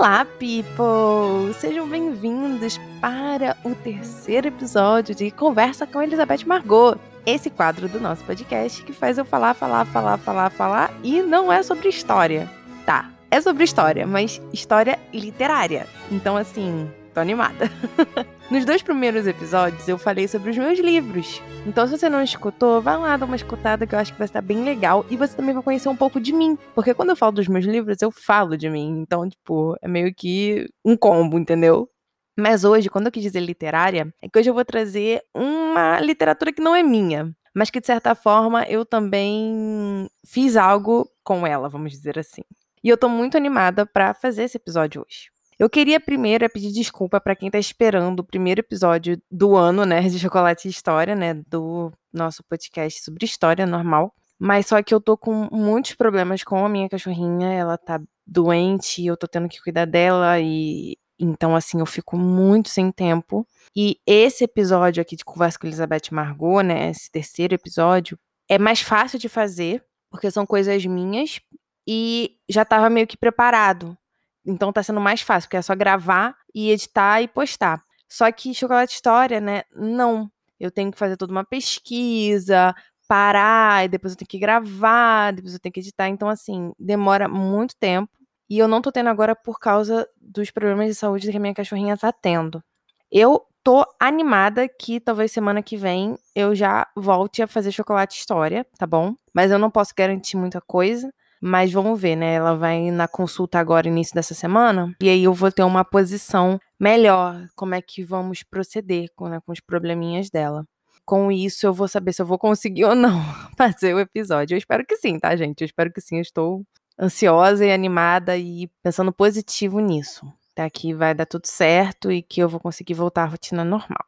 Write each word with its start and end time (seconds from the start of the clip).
Olá, 0.00 0.24
people! 0.24 1.52
Sejam 1.60 1.86
bem-vindos 1.86 2.80
para 3.02 3.54
o 3.62 3.74
terceiro 3.74 4.48
episódio 4.48 5.14
de 5.14 5.30
Conversa 5.30 5.86
com 5.86 6.00
Elizabeth 6.00 6.46
Margot. 6.46 6.98
Esse 7.26 7.50
quadro 7.50 7.86
do 7.86 8.00
nosso 8.00 8.24
podcast 8.24 8.82
que 8.82 8.94
faz 8.94 9.18
eu 9.18 9.26
falar, 9.26 9.52
falar, 9.52 9.84
falar, 9.84 10.16
falar, 10.16 10.48
falar 10.48 10.90
e 11.04 11.20
não 11.20 11.52
é 11.52 11.62
sobre 11.62 11.90
história. 11.90 12.50
Tá, 12.86 13.10
é 13.30 13.42
sobre 13.42 13.62
história, 13.62 14.06
mas 14.06 14.40
história 14.54 14.98
literária. 15.12 15.86
Então, 16.10 16.34
assim, 16.34 16.90
tô 17.20 17.22
animada. 17.22 17.70
Nos 18.50 18.64
dois 18.64 18.82
primeiros 18.82 19.26
episódios 19.26 19.86
eu 19.86 19.98
falei 19.98 20.26
sobre 20.26 20.50
os 20.50 20.58
meus 20.58 20.78
livros. 20.78 21.40
Então, 21.66 21.86
se 21.86 21.96
você 21.96 22.08
não 22.08 22.22
escutou, 22.22 22.80
vai 22.80 22.96
lá 22.96 23.16
dar 23.16 23.26
uma 23.26 23.36
escutada 23.36 23.86
que 23.86 23.94
eu 23.94 23.98
acho 23.98 24.12
que 24.12 24.18
vai 24.18 24.24
estar 24.24 24.40
bem 24.40 24.64
legal. 24.64 25.04
E 25.10 25.16
você 25.16 25.36
também 25.36 25.54
vai 25.54 25.62
conhecer 25.62 25.88
um 25.88 25.96
pouco 25.96 26.18
de 26.18 26.32
mim. 26.32 26.58
Porque 26.74 26.94
quando 26.94 27.10
eu 27.10 27.16
falo 27.16 27.32
dos 27.32 27.46
meus 27.46 27.64
livros, 27.64 28.00
eu 28.00 28.10
falo 28.10 28.56
de 28.56 28.68
mim. 28.68 29.00
Então, 29.00 29.28
tipo, 29.28 29.76
é 29.82 29.86
meio 29.86 30.12
que 30.14 30.66
um 30.84 30.96
combo, 30.96 31.38
entendeu? 31.38 31.88
Mas 32.36 32.64
hoje, 32.64 32.88
quando 32.88 33.06
eu 33.06 33.12
quis 33.12 33.22
dizer 33.22 33.40
literária, 33.40 34.12
é 34.22 34.28
que 34.28 34.38
hoje 34.38 34.48
eu 34.48 34.54
vou 34.54 34.64
trazer 34.64 35.22
uma 35.34 36.00
literatura 36.00 36.52
que 36.52 36.62
não 36.62 36.74
é 36.74 36.82
minha. 36.82 37.30
Mas 37.54 37.70
que, 37.70 37.80
de 37.80 37.86
certa 37.86 38.14
forma, 38.14 38.64
eu 38.64 38.84
também 38.84 40.08
fiz 40.26 40.56
algo 40.56 41.08
com 41.22 41.46
ela, 41.46 41.68
vamos 41.68 41.92
dizer 41.92 42.18
assim. 42.18 42.42
E 42.82 42.88
eu 42.88 42.96
tô 42.96 43.08
muito 43.08 43.36
animada 43.36 43.84
para 43.84 44.14
fazer 44.14 44.44
esse 44.44 44.56
episódio 44.56 45.02
hoje. 45.02 45.28
Eu 45.60 45.68
queria 45.68 46.00
primeiro 46.00 46.48
pedir 46.48 46.72
desculpa 46.72 47.20
para 47.20 47.36
quem 47.36 47.50
tá 47.50 47.58
esperando 47.58 48.20
o 48.20 48.24
primeiro 48.24 48.60
episódio 48.60 49.20
do 49.30 49.54
ano, 49.54 49.84
né, 49.84 50.00
de 50.08 50.18
Chocolate 50.18 50.66
e 50.66 50.70
História, 50.70 51.14
né, 51.14 51.34
do 51.34 51.92
nosso 52.10 52.42
podcast 52.44 53.04
sobre 53.04 53.26
história 53.26 53.66
normal. 53.66 54.14
Mas 54.38 54.68
só 54.68 54.82
que 54.82 54.94
eu 54.94 55.02
tô 55.02 55.18
com 55.18 55.50
muitos 55.52 55.92
problemas 55.92 56.42
com 56.42 56.64
a 56.64 56.68
minha 56.68 56.88
cachorrinha, 56.88 57.52
ela 57.52 57.76
tá 57.76 58.00
doente, 58.26 59.04
eu 59.04 59.18
tô 59.18 59.28
tendo 59.28 59.50
que 59.50 59.60
cuidar 59.60 59.84
dela 59.84 60.40
e 60.40 60.96
então 61.18 61.54
assim 61.54 61.78
eu 61.78 61.84
fico 61.84 62.16
muito 62.16 62.70
sem 62.70 62.90
tempo. 62.90 63.46
E 63.76 63.98
esse 64.06 64.44
episódio 64.44 65.02
aqui 65.02 65.14
de 65.14 65.26
Conversa 65.26 65.58
com 65.58 65.66
Elizabeth 65.66 66.08
Margot, 66.10 66.62
né, 66.62 66.88
esse 66.88 67.10
terceiro 67.10 67.54
episódio, 67.54 68.18
é 68.48 68.58
mais 68.58 68.80
fácil 68.80 69.18
de 69.18 69.28
fazer, 69.28 69.84
porque 70.10 70.30
são 70.30 70.46
coisas 70.46 70.86
minhas 70.86 71.38
e 71.86 72.38
já 72.48 72.64
tava 72.64 72.88
meio 72.88 73.06
que 73.06 73.18
preparado. 73.18 73.94
Então 74.44 74.72
tá 74.72 74.82
sendo 74.82 75.00
mais 75.00 75.20
fácil, 75.20 75.48
porque 75.48 75.56
é 75.56 75.62
só 75.62 75.74
gravar 75.74 76.34
e 76.54 76.70
editar 76.70 77.20
e 77.20 77.28
postar. 77.28 77.82
Só 78.08 78.30
que 78.32 78.54
Chocolate 78.54 78.94
História, 78.94 79.40
né? 79.40 79.62
Não. 79.74 80.30
Eu 80.58 80.70
tenho 80.70 80.90
que 80.90 80.98
fazer 80.98 81.16
toda 81.16 81.32
uma 81.32 81.44
pesquisa, 81.44 82.74
parar, 83.08 83.84
e 83.84 83.88
depois 83.88 84.12
eu 84.12 84.18
tenho 84.18 84.28
que 84.28 84.38
gravar, 84.38 85.32
depois 85.32 85.54
eu 85.54 85.60
tenho 85.60 85.72
que 85.72 85.80
editar. 85.80 86.08
Então, 86.08 86.28
assim, 86.28 86.72
demora 86.78 87.28
muito 87.28 87.74
tempo. 87.76 88.10
E 88.48 88.58
eu 88.58 88.66
não 88.66 88.82
tô 88.82 88.90
tendo 88.90 89.08
agora 89.08 89.34
por 89.34 89.60
causa 89.60 90.08
dos 90.20 90.50
problemas 90.50 90.88
de 90.88 90.94
saúde 90.94 91.30
que 91.30 91.36
a 91.36 91.40
minha 91.40 91.54
cachorrinha 91.54 91.96
tá 91.96 92.12
tendo. 92.12 92.62
Eu 93.10 93.46
tô 93.62 93.84
animada 93.98 94.68
que 94.68 95.00
talvez 95.00 95.32
semana 95.32 95.62
que 95.62 95.76
vem 95.76 96.18
eu 96.34 96.54
já 96.54 96.86
volte 96.96 97.42
a 97.42 97.46
fazer 97.46 97.72
chocolate 97.72 98.18
história, 98.18 98.66
tá 98.78 98.86
bom? 98.86 99.14
Mas 99.34 99.50
eu 99.50 99.58
não 99.58 99.70
posso 99.70 99.92
garantir 99.96 100.36
muita 100.36 100.60
coisa. 100.60 101.12
Mas 101.40 101.72
vamos 101.72 101.98
ver, 101.98 102.16
né? 102.16 102.34
Ela 102.34 102.54
vai 102.54 102.90
na 102.90 103.08
consulta 103.08 103.58
agora, 103.58 103.88
início 103.88 104.14
dessa 104.14 104.34
semana, 104.34 104.94
e 105.00 105.08
aí 105.08 105.24
eu 105.24 105.32
vou 105.32 105.50
ter 105.50 105.62
uma 105.62 105.84
posição 105.84 106.60
melhor, 106.78 107.48
como 107.56 107.74
é 107.74 107.80
que 107.80 108.04
vamos 108.04 108.42
proceder 108.42 109.08
com, 109.16 109.28
né, 109.28 109.40
com 109.44 109.52
os 109.52 109.60
probleminhas 109.60 110.28
dela. 110.28 110.66
Com 111.04 111.32
isso, 111.32 111.66
eu 111.66 111.72
vou 111.72 111.88
saber 111.88 112.12
se 112.12 112.20
eu 112.22 112.26
vou 112.26 112.38
conseguir 112.38 112.84
ou 112.84 112.94
não 112.94 113.22
fazer 113.56 113.94
o 113.94 114.00
episódio. 114.00 114.54
Eu 114.54 114.58
espero 114.58 114.84
que 114.84 114.96
sim, 114.96 115.18
tá, 115.18 115.34
gente? 115.34 115.62
Eu 115.62 115.66
espero 115.66 115.90
que 115.92 116.00
sim. 116.00 116.16
Eu 116.16 116.22
estou 116.22 116.64
ansiosa 117.00 117.64
e 117.64 117.72
animada 117.72 118.36
e 118.36 118.68
pensando 118.82 119.12
positivo 119.12 119.80
nisso. 119.80 120.30
Tá? 120.54 120.68
Que 120.68 120.92
vai 120.92 121.14
dar 121.14 121.26
tudo 121.26 121.46
certo 121.46 122.12
e 122.12 122.22
que 122.22 122.40
eu 122.40 122.48
vou 122.48 122.60
conseguir 122.60 122.94
voltar 122.94 123.22
à 123.22 123.26
rotina 123.26 123.64
normal. 123.64 124.04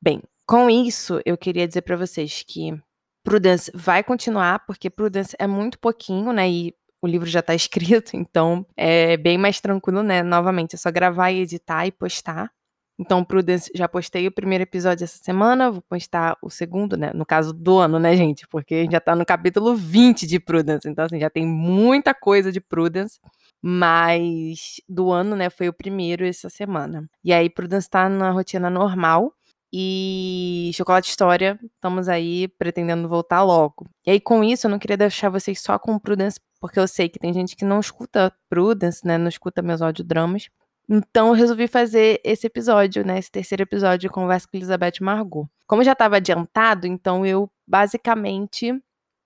Bem, 0.00 0.22
com 0.46 0.70
isso, 0.70 1.20
eu 1.24 1.36
queria 1.36 1.66
dizer 1.66 1.82
para 1.82 1.96
vocês 1.96 2.44
que 2.46 2.78
Prudence 3.26 3.72
vai 3.74 4.04
continuar, 4.04 4.60
porque 4.60 4.88
Prudence 4.88 5.34
é 5.36 5.48
muito 5.48 5.80
pouquinho, 5.80 6.32
né? 6.32 6.48
E 6.48 6.72
o 7.02 7.08
livro 7.08 7.28
já 7.28 7.42
tá 7.42 7.52
escrito, 7.56 8.16
então 8.16 8.64
é 8.76 9.16
bem 9.16 9.36
mais 9.36 9.60
tranquilo, 9.60 10.00
né? 10.00 10.22
Novamente, 10.22 10.76
é 10.76 10.78
só 10.78 10.92
gravar 10.92 11.32
editar 11.32 11.84
e 11.86 11.90
postar. 11.90 12.48
Então, 12.96 13.24
Prudence, 13.24 13.68
já 13.74 13.88
postei 13.88 14.28
o 14.28 14.32
primeiro 14.32 14.62
episódio 14.62 15.02
essa 15.02 15.18
semana, 15.18 15.72
vou 15.72 15.82
postar 15.82 16.38
o 16.40 16.48
segundo, 16.48 16.96
né? 16.96 17.10
No 17.12 17.26
caso 17.26 17.52
do 17.52 17.76
ano, 17.78 17.98
né, 17.98 18.16
gente? 18.16 18.46
Porque 18.46 18.74
a 18.76 18.82
gente 18.82 18.92
já 18.92 19.00
tá 19.00 19.16
no 19.16 19.26
capítulo 19.26 19.74
20 19.74 20.24
de 20.24 20.38
Prudence, 20.38 20.88
então, 20.88 21.04
assim, 21.04 21.18
já 21.18 21.28
tem 21.28 21.44
muita 21.44 22.14
coisa 22.14 22.52
de 22.52 22.60
Prudence. 22.60 23.18
Mas 23.60 24.80
do 24.88 25.10
ano, 25.10 25.34
né, 25.34 25.50
foi 25.50 25.68
o 25.68 25.72
primeiro 25.72 26.24
essa 26.24 26.48
semana. 26.48 27.10
E 27.24 27.32
aí, 27.32 27.50
Prudence 27.50 27.90
tá 27.90 28.08
na 28.08 28.30
rotina 28.30 28.70
normal, 28.70 29.32
e 29.72 30.70
Chocolate 30.74 31.08
História, 31.08 31.58
estamos 31.74 32.08
aí 32.08 32.48
pretendendo 32.48 33.08
voltar 33.08 33.42
logo. 33.42 33.86
E 34.06 34.12
aí, 34.12 34.20
com 34.20 34.42
isso, 34.42 34.66
eu 34.66 34.70
não 34.70 34.78
queria 34.78 34.96
deixar 34.96 35.28
vocês 35.28 35.60
só 35.60 35.78
com 35.78 35.98
Prudence, 35.98 36.40
porque 36.60 36.78
eu 36.78 36.88
sei 36.88 37.08
que 37.08 37.18
tem 37.18 37.32
gente 37.32 37.56
que 37.56 37.64
não 37.64 37.80
escuta 37.80 38.32
Prudence, 38.48 39.06
né? 39.06 39.18
Não 39.18 39.28
escuta 39.28 39.62
meus 39.62 39.82
audiodramas. 39.82 40.48
Então, 40.88 41.28
eu 41.28 41.34
resolvi 41.34 41.66
fazer 41.66 42.20
esse 42.24 42.46
episódio, 42.46 43.04
né? 43.04 43.18
Esse 43.18 43.30
terceiro 43.30 43.62
episódio 43.62 44.08
de 44.08 44.08
Conversa 44.08 44.46
com 44.48 44.56
Elizabeth 44.56 45.00
Margot. 45.00 45.48
Como 45.66 45.82
já 45.82 45.92
estava 45.92 46.16
adiantado, 46.16 46.86
então 46.86 47.26
eu 47.26 47.50
basicamente 47.66 48.72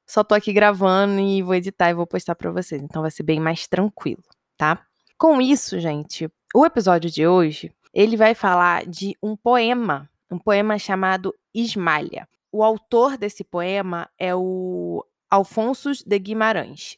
só 0.09 0.25
tô 0.25 0.35
aqui 0.35 0.53
gravando 0.53 1.21
e 1.21 1.43
vou 1.43 1.55
editar 1.55 1.91
e 1.91 1.95
vou 1.95 2.07
postar 2.07 2.35
para 2.35 2.51
vocês. 2.51 2.83
Então 2.83 3.03
vai 3.03 3.11
ser 3.11 3.23
bem 3.23 3.39
mais 3.39 3.69
tranquilo, 3.69 4.23
tá? 4.57 4.85
Com 5.17 5.41
isso, 5.41 5.79
gente, 5.79 6.29
o 6.55 6.65
episódio 6.65 7.11
de 7.11 7.27
hoje, 7.27 7.71
ele 7.93 8.17
vai 8.17 8.35
falar 8.35 8.87
de 8.87 9.15
um 9.23 9.37
poema 9.37 10.09
um 10.31 10.39
poema 10.39 10.79
chamado 10.79 11.35
Ismalha. 11.55 12.29
O 12.53 12.63
autor 12.63 13.17
desse 13.17 13.45
poema 13.45 14.09
é 14.19 14.35
o 14.35 15.05
Alfonso 15.31 15.91
de 16.07 16.19
Guimarães. 16.19 16.97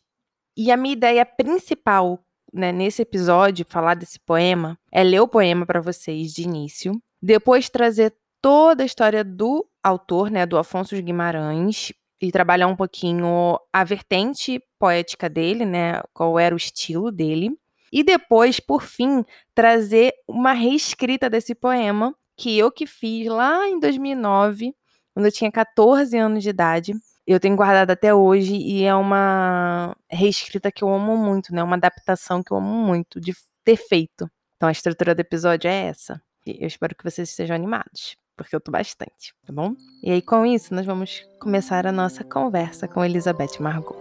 E 0.56 0.70
a 0.70 0.76
minha 0.76 0.92
ideia 0.92 1.24
principal 1.24 2.22
né, 2.52 2.70
nesse 2.70 3.02
episódio, 3.02 3.64
falar 3.68 3.94
desse 3.94 4.20
poema, 4.20 4.78
é 4.92 5.02
ler 5.02 5.20
o 5.20 5.28
poema 5.28 5.64
para 5.64 5.80
vocês 5.80 6.32
de 6.32 6.42
início, 6.42 6.92
depois 7.20 7.70
trazer 7.70 8.14
toda 8.42 8.82
a 8.82 8.86
história 8.86 9.24
do 9.24 9.66
autor, 9.82 10.30
né, 10.30 10.44
do 10.44 10.58
Afonso 10.58 10.94
de 10.94 11.02
Guimarães, 11.02 11.92
e 12.20 12.30
trabalhar 12.30 12.68
um 12.68 12.76
pouquinho 12.76 13.58
a 13.72 13.82
vertente 13.82 14.62
poética 14.78 15.28
dele, 15.28 15.64
né, 15.64 16.00
qual 16.12 16.38
era 16.38 16.54
o 16.54 16.58
estilo 16.58 17.10
dele, 17.10 17.50
e 17.92 18.02
depois, 18.02 18.60
por 18.60 18.82
fim, 18.82 19.24
trazer 19.54 20.14
uma 20.28 20.52
reescrita 20.52 21.28
desse 21.28 21.54
poema 21.54 22.14
que 22.36 22.58
eu 22.58 22.70
que 22.70 22.86
fiz 22.86 23.26
lá 23.28 23.68
em 23.68 23.78
2009, 23.78 24.74
quando 25.14 25.26
eu 25.26 25.32
tinha 25.32 25.50
14 25.50 26.16
anos 26.16 26.42
de 26.42 26.50
idade. 26.50 26.92
Eu 27.26 27.38
tenho 27.38 27.54
guardado 27.54 27.90
até 27.90 28.12
hoje 28.12 28.56
e 28.56 28.82
é 28.82 28.94
uma 28.94 29.96
reescrita 30.10 30.72
que 30.72 30.82
eu 30.82 30.92
amo 30.92 31.16
muito, 31.16 31.54
né? 31.54 31.62
Uma 31.62 31.76
adaptação 31.76 32.42
que 32.42 32.52
eu 32.52 32.56
amo 32.56 32.74
muito 32.74 33.20
de 33.20 33.32
ter 33.64 33.76
feito. 33.76 34.28
Então 34.56 34.68
a 34.68 34.72
estrutura 34.72 35.14
do 35.14 35.20
episódio 35.20 35.68
é 35.68 35.86
essa. 35.86 36.20
E 36.44 36.58
eu 36.60 36.66
espero 36.66 36.96
que 36.96 37.04
vocês 37.04 37.28
estejam 37.28 37.54
animados, 37.54 38.16
porque 38.36 38.54
eu 38.56 38.60
tô 38.60 38.72
bastante, 38.72 39.32
tá 39.46 39.52
bom? 39.52 39.76
E 40.02 40.10
aí 40.10 40.20
com 40.20 40.44
isso 40.44 40.74
nós 40.74 40.84
vamos 40.84 41.24
começar 41.38 41.86
a 41.86 41.92
nossa 41.92 42.24
conversa 42.24 42.88
com 42.88 43.04
Elizabeth 43.04 43.60
Margot. 43.60 43.96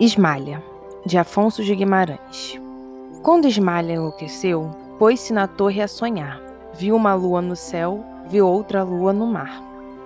Esmalha, 0.00 0.62
de 1.06 1.16
Afonso 1.16 1.62
de 1.64 1.74
Guimarães. 1.74 2.60
Quando 3.22 3.48
Ismalha 3.48 3.94
enlouqueceu, 3.94 4.70
pôs-se 4.98 5.32
na 5.32 5.46
torre 5.46 5.80
a 5.82 5.88
sonhar. 5.88 6.40
Viu 6.74 6.96
uma 6.96 7.14
lua 7.14 7.40
no 7.40 7.56
céu, 7.56 8.04
viu 8.28 8.46
outra 8.46 8.82
lua 8.82 9.12
no 9.12 9.26
mar. 9.26 9.62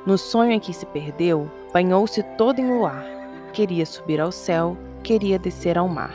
No 0.06 0.16
sonho 0.16 0.52
em 0.52 0.60
que 0.60 0.72
se 0.72 0.86
perdeu, 0.86 1.50
banhou-se 1.72 2.22
todo 2.36 2.58
em 2.58 2.68
luar. 2.70 3.04
Queria 3.52 3.84
subir 3.84 4.20
ao 4.20 4.32
céu, 4.32 4.76
queria 5.02 5.38
descer 5.38 5.76
ao 5.76 5.88
mar. 5.88 6.14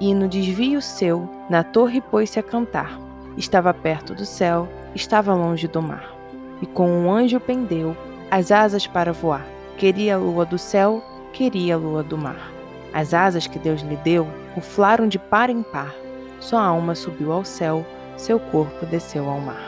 E 0.00 0.14
no 0.14 0.28
desvio 0.28 0.80
seu, 0.80 1.28
na 1.50 1.62
torre 1.62 2.00
pôs-se 2.00 2.38
a 2.38 2.42
cantar. 2.42 2.98
Estava 3.36 3.74
perto 3.74 4.14
do 4.14 4.24
céu, 4.24 4.68
estava 4.94 5.34
longe 5.34 5.66
do 5.68 5.82
mar. 5.82 6.14
E 6.62 6.66
com 6.66 6.88
um 6.88 7.12
anjo 7.12 7.40
pendeu 7.40 7.96
as 8.30 8.50
asas 8.50 8.86
para 8.86 9.12
voar. 9.12 9.46
Queria 9.76 10.16
a 10.16 10.18
lua 10.18 10.44
do 10.44 10.58
céu, 10.58 11.02
queria 11.32 11.74
a 11.74 11.78
lua 11.78 12.02
do 12.02 12.18
mar. 12.18 12.50
As 12.92 13.14
asas 13.14 13.46
que 13.46 13.58
Deus 13.58 13.82
lhe 13.82 13.96
deu 13.96 14.26
ruflaram 14.54 15.06
de 15.06 15.18
par 15.18 15.50
em 15.50 15.62
par 15.62 15.94
sua 16.40 16.62
alma 16.62 16.94
subiu 16.94 17.32
ao 17.32 17.44
céu, 17.44 17.84
seu 18.18 18.40
corpo 18.40 18.84
desceu 18.84 19.28
ao 19.28 19.40
mar. 19.40 19.62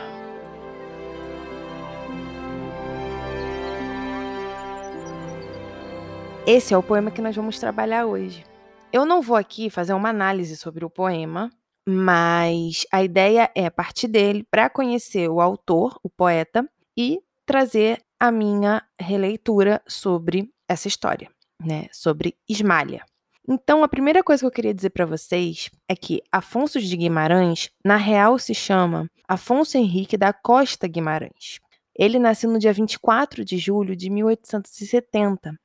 Esse 6.45 6.73
é 6.73 6.77
o 6.77 6.83
poema 6.83 7.11
que 7.11 7.21
nós 7.21 7.35
vamos 7.35 7.57
trabalhar 7.59 8.05
hoje. 8.05 8.43
Eu 8.91 9.05
não 9.05 9.21
vou 9.21 9.37
aqui 9.37 9.69
fazer 9.69 9.93
uma 9.93 10.09
análise 10.09 10.57
sobre 10.57 10.83
o 10.83 10.89
poema, 10.89 11.49
mas 11.87 12.85
a 12.91 13.01
ideia 13.01 13.49
é 13.55 13.69
partir 13.69 14.09
dele 14.09 14.45
para 14.51 14.69
conhecer 14.69 15.29
o 15.29 15.39
autor, 15.39 15.97
o 16.03 16.09
poeta, 16.09 16.69
e 16.97 17.21
trazer 17.45 18.01
a 18.19 18.31
minha 18.31 18.83
releitura 18.99 19.81
sobre 19.87 20.51
essa 20.67 20.89
história, 20.89 21.31
né? 21.59 21.87
Sobre 21.91 22.35
Ismalha. 22.49 23.05
Então, 23.47 23.83
a 23.83 23.87
primeira 23.87 24.23
coisa 24.23 24.41
que 24.41 24.45
eu 24.45 24.51
queria 24.51 24.73
dizer 24.73 24.91
para 24.91 25.05
vocês 25.05 25.69
é 25.87 25.95
que 25.95 26.21
Afonso 26.31 26.79
de 26.79 26.95
Guimarães, 26.95 27.69
na 27.83 27.95
real, 27.95 28.37
se 28.37 28.53
chama 28.53 29.09
Afonso 29.27 29.77
Henrique 29.77 30.15
da 30.15 30.31
Costa 30.31 30.87
Guimarães. 30.87 31.59
Ele 31.97 32.19
nasceu 32.19 32.49
no 32.49 32.59
dia 32.59 32.71
24 32.71 33.43
de 33.43 33.57
julho 33.57 33.95
de 33.95 34.09
1870, 34.09 35.55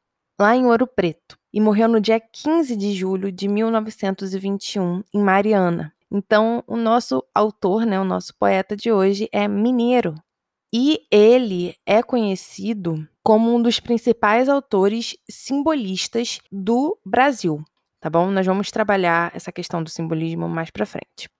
lá 0.40 0.56
em 0.56 0.66
Ouro 0.66 0.86
Preto, 0.86 1.38
e 1.52 1.60
morreu 1.60 1.88
no 1.88 2.00
dia 2.00 2.18
15 2.20 2.74
de 2.76 2.92
julho 2.94 3.30
de 3.30 3.46
1921, 3.46 5.02
em 5.14 5.22
Mariana. 5.22 5.92
Então, 6.10 6.62
o 6.66 6.76
nosso 6.76 7.22
autor, 7.34 7.84
né, 7.84 8.00
o 8.00 8.04
nosso 8.04 8.34
poeta 8.36 8.76
de 8.76 8.90
hoje 8.90 9.28
é 9.32 9.46
mineiro. 9.46 10.14
E 10.78 11.06
ele 11.10 11.74
é 11.86 12.02
conhecido 12.02 13.08
como 13.24 13.56
um 13.56 13.62
dos 13.62 13.80
principais 13.80 14.46
autores 14.46 15.16
simbolistas 15.26 16.38
do 16.52 16.98
Brasil, 17.02 17.64
tá 17.98 18.10
bom? 18.10 18.30
Nós 18.30 18.44
vamos 18.44 18.70
trabalhar 18.70 19.34
essa 19.34 19.50
questão 19.50 19.82
do 19.82 19.88
simbolismo 19.88 20.46
mais 20.50 20.68
para 20.70 20.84
frente. 20.84 21.30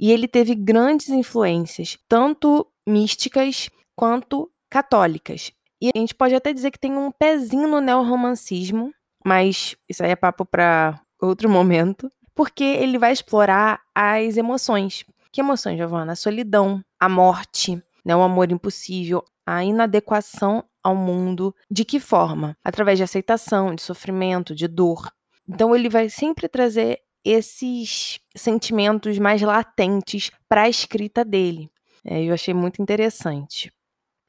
E 0.00 0.10
ele 0.10 0.26
teve 0.26 0.54
grandes 0.54 1.10
influências, 1.10 1.98
tanto 2.08 2.66
místicas 2.88 3.68
quanto 3.94 4.50
católicas. 4.70 5.52
E 5.78 5.90
a 5.94 5.98
gente 5.98 6.14
pode 6.14 6.34
até 6.34 6.50
dizer 6.50 6.70
que 6.70 6.80
tem 6.80 6.96
um 6.96 7.10
pezinho 7.10 7.68
no 7.68 7.82
neorromancismo, 7.82 8.94
mas 9.22 9.76
isso 9.86 10.02
aí 10.02 10.12
é 10.12 10.16
papo 10.16 10.46
para 10.46 10.98
outro 11.20 11.50
momento, 11.50 12.10
porque 12.34 12.64
ele 12.64 12.96
vai 12.96 13.12
explorar 13.12 13.78
as 13.94 14.38
emoções. 14.38 15.04
Que 15.30 15.42
emoções, 15.42 15.76
Giovana? 15.76 16.12
A 16.12 16.16
solidão, 16.16 16.82
a 16.98 17.10
morte, 17.10 17.78
né, 18.06 18.14
o 18.14 18.22
amor 18.22 18.52
impossível, 18.52 19.24
a 19.44 19.64
inadequação 19.64 20.64
ao 20.80 20.94
mundo. 20.94 21.52
De 21.68 21.84
que 21.84 21.98
forma? 21.98 22.56
Através 22.64 22.98
de 22.98 23.02
aceitação, 23.02 23.74
de 23.74 23.82
sofrimento, 23.82 24.54
de 24.54 24.68
dor. 24.68 25.10
Então 25.48 25.74
ele 25.74 25.88
vai 25.88 26.08
sempre 26.08 26.46
trazer 26.46 27.00
esses 27.24 28.20
sentimentos 28.36 29.18
mais 29.18 29.42
latentes 29.42 30.30
para 30.48 30.62
a 30.62 30.68
escrita 30.68 31.24
dele. 31.24 31.68
É, 32.04 32.22
eu 32.22 32.32
achei 32.32 32.54
muito 32.54 32.80
interessante. 32.80 33.72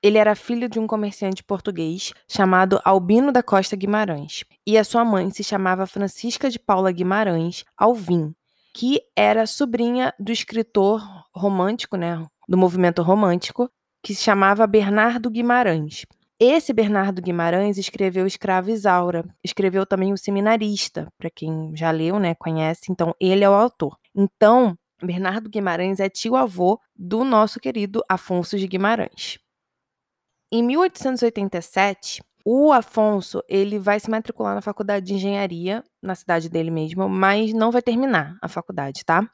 Ele 0.02 0.18
era 0.18 0.34
filho 0.36 0.68
de 0.68 0.80
um 0.80 0.88
comerciante 0.88 1.44
português 1.44 2.14
chamado 2.28 2.82
Albino 2.84 3.32
da 3.32 3.44
Costa 3.44 3.76
Guimarães, 3.76 4.44
e 4.66 4.78
a 4.78 4.84
sua 4.84 5.06
mãe 5.06 5.30
se 5.30 5.44
chamava 5.44 5.86
Francisca 5.86 6.50
de 6.50 6.58
Paula 6.58 6.92
Guimarães 6.92 7.64
Alvim, 7.76 8.34
que 8.74 9.02
era 9.16 9.46
sobrinha 9.46 10.14
do 10.20 10.32
escritor 10.32 11.04
romântico, 11.36 11.98
né, 11.98 12.26
do 12.48 12.58
movimento 12.58 13.02
romântico, 13.02 13.70
que 14.02 14.16
se 14.16 14.24
chamava 14.24 14.66
Bernardo 14.66 15.30
Guimarães. 15.30 16.06
Esse 16.40 16.72
Bernardo 16.72 17.22
Guimarães 17.22 17.78
escreveu 17.78 18.28
Escravo 18.28 18.70
Isaura, 18.70 19.26
escreveu 19.44 19.86
também 19.86 20.14
O 20.14 20.18
Seminarista, 20.18 21.12
para 21.18 21.32
quem 21.32 21.76
já 21.76 21.90
leu, 21.90 22.20
né, 22.20 22.36
conhece, 22.36 22.92
então 22.92 23.14
ele 23.20 23.44
é 23.44 23.50
o 23.50 23.54
autor. 23.54 23.98
Então, 24.16 24.78
Bernardo 25.02 25.50
Guimarães 25.50 26.00
é 26.00 26.10
tio-avô 26.10 26.80
do 26.96 27.24
nosso 27.24 27.60
querido 27.60 28.04
Afonso 28.08 28.58
de 28.58 28.68
Guimarães. 28.68 29.40
Em 30.52 30.64
1887, 30.64 32.24
o 32.46 32.72
Afonso 32.72 33.44
ele 33.50 33.78
vai 33.78 34.00
se 34.00 34.10
matricular 34.10 34.56
na 34.56 34.62
faculdade 34.62 35.06
de 35.06 35.16
engenharia 35.16 35.84
na 36.02 36.16
cidade 36.16 36.50
dele 36.50 36.72
mesmo, 36.72 37.10
mas 37.10 37.52
não 37.52 37.72
vai 37.72 37.82
terminar 37.82 38.38
a 38.42 38.48
faculdade, 38.48 39.04
tá? 39.04 39.30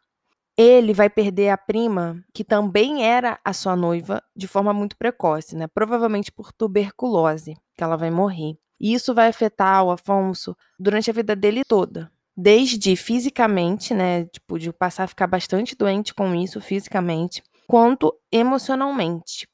Ele 0.55 0.93
vai 0.93 1.09
perder 1.09 1.49
a 1.49 1.57
prima, 1.57 2.23
que 2.33 2.43
também 2.43 3.03
era 3.03 3.39
a 3.43 3.53
sua 3.53 3.75
noiva, 3.75 4.21
de 4.35 4.47
forma 4.47 4.71
muito 4.71 4.95
precoce, 4.95 5.55
né? 5.55 5.67
Provavelmente 5.67 6.31
por 6.31 6.51
tuberculose, 6.51 7.55
que 7.75 7.83
ela 7.83 7.97
vai 7.97 8.11
morrer. 8.11 8.55
E 8.79 8.93
isso 8.93 9.13
vai 9.13 9.29
afetar 9.29 9.83
o 9.83 9.91
Afonso 9.91 10.55
durante 10.77 11.09
a 11.09 11.13
vida 11.13 11.35
dele 11.35 11.63
toda. 11.63 12.11
Desde 12.35 12.95
fisicamente, 12.95 13.93
né? 13.93 14.25
Tipo, 14.25 14.59
de 14.59 14.71
passar 14.71 15.05
a 15.05 15.07
ficar 15.07 15.25
bastante 15.25 15.75
doente 15.75 16.13
com 16.13 16.35
isso 16.35 16.61
fisicamente, 16.61 17.41
quanto 17.67 18.13
emocionalmente. 18.31 19.47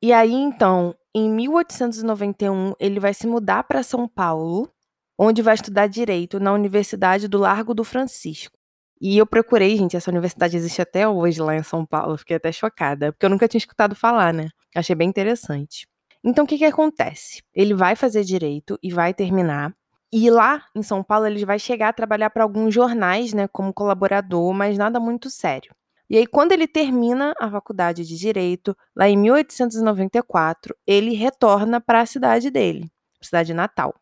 E 0.00 0.12
aí, 0.12 0.32
então, 0.32 0.94
em 1.12 1.28
1891, 1.28 2.74
ele 2.78 3.00
vai 3.00 3.12
se 3.12 3.26
mudar 3.26 3.64
para 3.64 3.82
São 3.82 4.06
Paulo, 4.06 4.70
onde 5.18 5.42
vai 5.42 5.54
estudar 5.54 5.88
direito 5.88 6.38
na 6.38 6.52
Universidade 6.52 7.26
do 7.26 7.38
Largo 7.38 7.74
do 7.74 7.82
Francisco. 7.82 8.57
E 9.00 9.16
eu 9.16 9.26
procurei, 9.26 9.76
gente, 9.76 9.96
essa 9.96 10.10
universidade 10.10 10.56
existe 10.56 10.82
até 10.82 11.08
hoje 11.08 11.40
lá 11.40 11.54
em 11.56 11.62
São 11.62 11.86
Paulo. 11.86 12.18
Fiquei 12.18 12.36
até 12.36 12.50
chocada, 12.50 13.12
porque 13.12 13.24
eu 13.26 13.30
nunca 13.30 13.46
tinha 13.46 13.58
escutado 13.58 13.94
falar, 13.94 14.32
né? 14.32 14.48
Achei 14.74 14.94
bem 14.94 15.08
interessante. 15.08 15.86
Então, 16.22 16.44
o 16.44 16.48
que 16.48 16.58
que 16.58 16.64
acontece? 16.64 17.42
Ele 17.54 17.74
vai 17.74 17.94
fazer 17.94 18.24
direito 18.24 18.78
e 18.82 18.92
vai 18.92 19.14
terminar. 19.14 19.72
E 20.12 20.30
lá 20.30 20.64
em 20.74 20.82
São 20.82 21.02
Paulo, 21.02 21.26
ele 21.26 21.44
vai 21.44 21.58
chegar 21.58 21.90
a 21.90 21.92
trabalhar 21.92 22.30
para 22.30 22.42
alguns 22.42 22.74
jornais, 22.74 23.32
né, 23.32 23.46
como 23.48 23.72
colaborador, 23.72 24.52
mas 24.52 24.76
nada 24.78 24.98
muito 24.98 25.30
sério. 25.30 25.70
E 26.10 26.16
aí, 26.16 26.26
quando 26.26 26.52
ele 26.52 26.66
termina 26.66 27.34
a 27.38 27.50
faculdade 27.50 28.04
de 28.04 28.16
direito, 28.16 28.74
lá 28.96 29.08
em 29.08 29.16
1894, 29.16 30.74
ele 30.86 31.14
retorna 31.14 31.80
para 31.80 32.00
a 32.00 32.06
cidade 32.06 32.50
dele, 32.50 32.90
cidade 33.20 33.52
natal. 33.52 33.94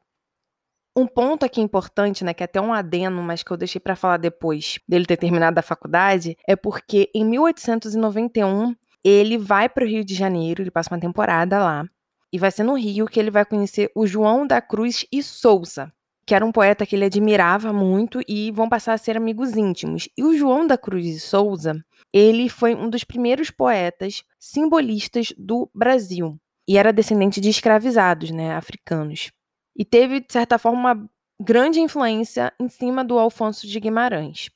Um 0.99 1.07
ponto 1.07 1.45
aqui 1.45 1.61
importante, 1.61 2.25
né, 2.25 2.33
que 2.33 2.43
é 2.43 2.47
até 2.47 2.59
um 2.59 2.73
adeno, 2.73 3.23
mas 3.23 3.43
que 3.43 3.51
eu 3.51 3.57
deixei 3.57 3.79
para 3.79 3.95
falar 3.95 4.17
depois 4.17 4.79
dele 4.89 5.05
ter 5.05 5.19
terminado 5.19 5.59
a 5.59 5.63
faculdade, 5.63 6.35
é 6.49 6.57
porque 6.57 7.11
em 7.15 7.23
1891 7.23 8.75
ele 9.05 9.37
vai 9.37 9.69
para 9.69 9.85
o 9.85 9.87
Rio 9.87 10.03
de 10.03 10.15
Janeiro, 10.15 10.63
ele 10.63 10.71
passa 10.71 10.95
uma 10.95 11.01
temporada 11.01 11.59
lá, 11.59 11.85
e 12.33 12.39
vai 12.39 12.51
ser 12.51 12.63
no 12.63 12.75
Rio 12.75 13.07
que 13.07 13.21
ele 13.21 13.31
vai 13.31 13.45
conhecer 13.45 13.91
o 13.95 14.07
João 14.07 14.47
da 14.47 14.63
Cruz 14.63 15.05
e 15.13 15.23
Souza, 15.23 15.93
que 16.27 16.35
era 16.35 16.45
um 16.45 16.51
poeta 16.51 16.87
que 16.87 16.97
ele 16.97 17.05
admirava 17.05 17.75
muito 17.75 18.21
e 18.27 18.51
vão 18.51 18.67
passar 18.67 18.95
a 18.95 18.99
ser 18.99 19.19
amigos 19.19 19.55
íntimos. 19.55 20.09
E 20.17 20.25
o 20.25 20.37
João 20.37 20.67
da 20.67 20.79
Cruz 20.79 21.05
e 21.05 21.21
Souza, 21.21 21.77
ele 22.11 22.49
foi 22.49 22.75
um 22.75 22.89
dos 22.89 23.05
primeiros 23.05 23.51
poetas 23.51 24.25
simbolistas 24.41 25.33
do 25.37 25.71
Brasil 25.75 26.39
e 26.67 26.79
era 26.79 26.93
descendente 26.93 27.39
de 27.39 27.51
escravizados, 27.51 28.31
né, 28.31 28.57
africanos 28.57 29.31
e 29.77 29.85
teve, 29.85 30.21
de 30.21 30.33
certa 30.33 30.59
forma, 30.59 30.79
uma 30.93 31.11
grande 31.41 31.81
influência 31.81 32.53
em 32.59 32.69
cima 32.69 33.05
do 33.05 33.19
Alfonso 33.19 33.67
de 33.67 33.79
Guimarães. 33.79 34.49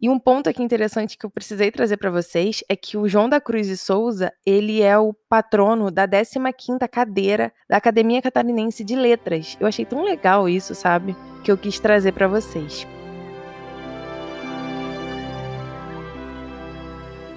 E 0.00 0.10
um 0.10 0.18
ponto 0.18 0.48
aqui 0.48 0.62
interessante 0.62 1.16
que 1.16 1.24
eu 1.24 1.30
precisei 1.30 1.70
trazer 1.70 1.96
para 1.96 2.10
vocês 2.10 2.62
é 2.68 2.76
que 2.76 2.98
o 2.98 3.08
João 3.08 3.30
da 3.30 3.40
Cruz 3.40 3.66
e 3.66 3.78
Souza, 3.78 4.30
ele 4.44 4.82
é 4.82 4.98
o 4.98 5.14
patrono 5.26 5.90
da 5.90 6.06
15ª 6.06 6.86
cadeira 6.86 7.50
da 7.68 7.78
Academia 7.78 8.20
Catarinense 8.20 8.84
de 8.84 8.94
Letras. 8.94 9.56
Eu 9.58 9.66
achei 9.66 9.86
tão 9.86 10.04
legal 10.04 10.48
isso, 10.50 10.74
sabe? 10.74 11.16
Que 11.42 11.50
eu 11.50 11.56
quis 11.56 11.80
trazer 11.80 12.12
para 12.12 12.28
vocês. 12.28 12.86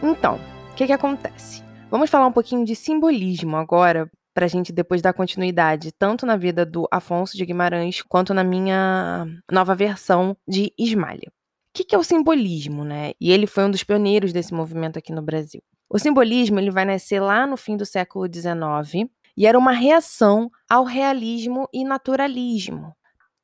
Então, 0.03 0.37
o 0.71 0.75
que 0.75 0.85
que 0.85 0.93
acontece? 0.93 1.63
Vamos 1.89 2.09
falar 2.09 2.27
um 2.27 2.31
pouquinho 2.31 2.65
de 2.65 2.75
simbolismo 2.75 3.55
agora, 3.55 4.11
para 4.39 4.45
a 4.45 4.49
gente 4.49 4.71
depois 4.71 5.01
dar 5.01 5.11
continuidade, 5.11 5.91
tanto 5.91 6.25
na 6.25 6.37
vida 6.37 6.65
do 6.65 6.87
Afonso 6.89 7.35
de 7.35 7.45
Guimarães, 7.45 8.01
quanto 8.01 8.33
na 8.33 8.41
minha 8.41 9.25
nova 9.51 9.75
versão 9.75 10.33
de 10.47 10.71
Ismalha. 10.79 11.27
O 11.27 11.31
que, 11.73 11.83
que 11.83 11.93
é 11.93 11.97
o 11.97 12.03
simbolismo, 12.03 12.85
né? 12.85 13.11
E 13.19 13.33
ele 13.33 13.45
foi 13.45 13.65
um 13.65 13.69
dos 13.69 13.83
pioneiros 13.83 14.31
desse 14.31 14.53
movimento 14.53 14.97
aqui 14.97 15.11
no 15.11 15.21
Brasil. 15.21 15.61
O 15.89 15.99
simbolismo 15.99 16.57
ele 16.57 16.71
vai 16.71 16.85
nascer 16.85 17.19
lá 17.19 17.45
no 17.45 17.57
fim 17.57 17.75
do 17.75 17.85
século 17.85 18.27
XIX 18.33 19.09
e 19.35 19.45
era 19.45 19.59
uma 19.59 19.73
reação 19.73 20.49
ao 20.69 20.85
realismo 20.85 21.67
e 21.73 21.83
naturalismo. 21.83 22.95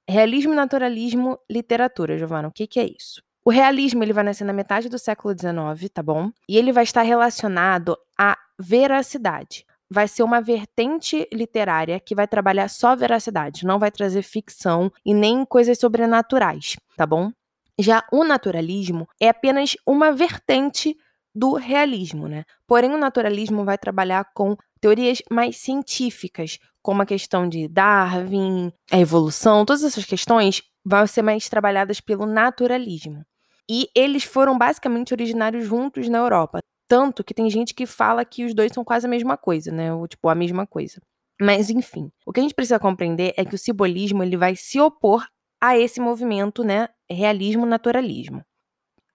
Realismo 0.07 0.53
e 0.53 0.55
naturalismo, 0.55 1.37
literatura, 1.51 2.17
Giovana, 2.17 2.47
o 2.47 2.53
que, 2.53 2.67
que 2.67 2.79
é 2.79 2.85
isso? 2.85 3.21
O 3.43 3.51
realismo 3.51 4.01
ele 4.01 4.13
vai 4.13 4.23
nascer 4.23 4.45
na 4.45 4.53
metade 4.53 4.87
do 4.87 4.97
século 4.97 5.35
XIX, 5.37 5.89
tá 5.93 6.01
bom? 6.01 6.31
E 6.47 6.55
ele 6.55 6.71
vai 6.71 6.85
estar 6.85 7.01
relacionado 7.01 7.97
à 8.17 8.37
veracidade 8.57 9.65
vai 9.89 10.07
ser 10.07 10.23
uma 10.23 10.41
vertente 10.41 11.27
literária 11.31 11.99
que 11.99 12.15
vai 12.15 12.27
trabalhar 12.27 12.67
só 12.69 12.95
veracidade, 12.95 13.65
não 13.65 13.79
vai 13.79 13.91
trazer 13.91 14.21
ficção 14.21 14.91
e 15.05 15.13
nem 15.13 15.45
coisas 15.45 15.77
sobrenaturais, 15.77 16.75
tá 16.97 17.05
bom? 17.05 17.31
Já 17.79 18.03
o 18.11 18.23
naturalismo 18.23 19.07
é 19.19 19.29
apenas 19.29 19.75
uma 19.85 20.11
vertente 20.11 20.95
do 21.33 21.53
realismo, 21.53 22.27
né? 22.27 22.45
Porém, 22.65 22.93
o 22.93 22.97
naturalismo 22.97 23.65
vai 23.65 23.77
trabalhar 23.77 24.25
com 24.33 24.55
teorias 24.79 25.21
mais 25.29 25.57
científicas, 25.57 26.57
como 26.81 27.01
a 27.01 27.05
questão 27.05 27.49
de 27.49 27.67
Darwin, 27.67 28.71
a 28.91 28.99
evolução, 28.99 29.65
todas 29.65 29.83
essas 29.83 30.05
questões 30.05 30.61
vão 30.85 31.05
ser 31.05 31.23
mais 31.23 31.49
trabalhadas 31.49 31.99
pelo 31.99 32.25
naturalismo. 32.25 33.25
E 33.69 33.89
eles 33.95 34.23
foram 34.23 34.57
basicamente 34.57 35.13
originários 35.13 35.65
juntos 35.65 36.07
na 36.07 36.19
Europa. 36.19 36.59
Tanto 36.87 37.23
que 37.23 37.33
tem 37.33 37.49
gente 37.49 37.73
que 37.73 37.85
fala 37.85 38.23
que 38.23 38.45
os 38.45 38.53
dois 38.53 38.71
são 38.71 38.83
quase 38.83 39.07
a 39.07 39.09
mesma 39.09 39.37
coisa, 39.37 39.71
né? 39.71 39.93
Ou, 39.93 40.07
tipo, 40.07 40.29
a 40.29 40.35
mesma 40.35 40.67
coisa. 40.67 41.01
Mas, 41.41 41.69
enfim, 41.69 42.11
o 42.25 42.31
que 42.31 42.39
a 42.39 42.43
gente 42.43 42.53
precisa 42.53 42.79
compreender 42.79 43.33
é 43.35 43.43
que 43.43 43.55
o 43.55 43.57
simbolismo 43.57 44.23
ele 44.23 44.37
vai 44.37 44.55
se 44.55 44.79
opor 44.79 45.27
a 45.59 45.77
esse 45.77 45.99
movimento, 45.99 46.63
né? 46.63 46.89
Realismo-naturalismo. 47.09 48.43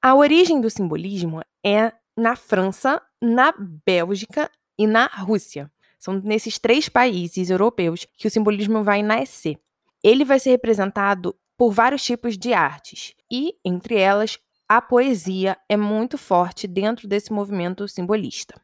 A 0.03 0.15
origem 0.15 0.61
do 0.61 0.71
simbolismo 0.71 1.43
é 1.65 1.93
na 2.17 2.37
França, 2.37 3.01
na 3.21 3.55
Bélgica 3.87 4.51
e 4.79 4.87
na 4.87 5.07
Rússia. 5.07 5.71
São 5.99 6.15
nesses 6.15 6.59
três 6.59 6.89
países 6.89 7.51
europeus 7.51 8.07
que 8.17 8.27
o 8.27 8.31
simbolismo 8.31 8.83
vai 8.83 9.03
nascer. 9.03 9.59
Ele 10.03 10.25
vai 10.25 10.39
ser 10.39 10.51
representado 10.51 11.37
por 11.57 11.73
vários 11.73 12.03
tipos 12.03 12.39
de 12.39 12.55
artes, 12.55 13.15
e, 13.31 13.55
entre 13.63 13.97
elas, 13.97 14.39
a 14.71 14.81
poesia 14.81 15.59
é 15.69 15.77
muito 15.77 16.17
forte 16.17 16.69
dentro 16.69 17.09
desse 17.09 17.33
movimento 17.33 17.89
simbolista. 17.89 18.55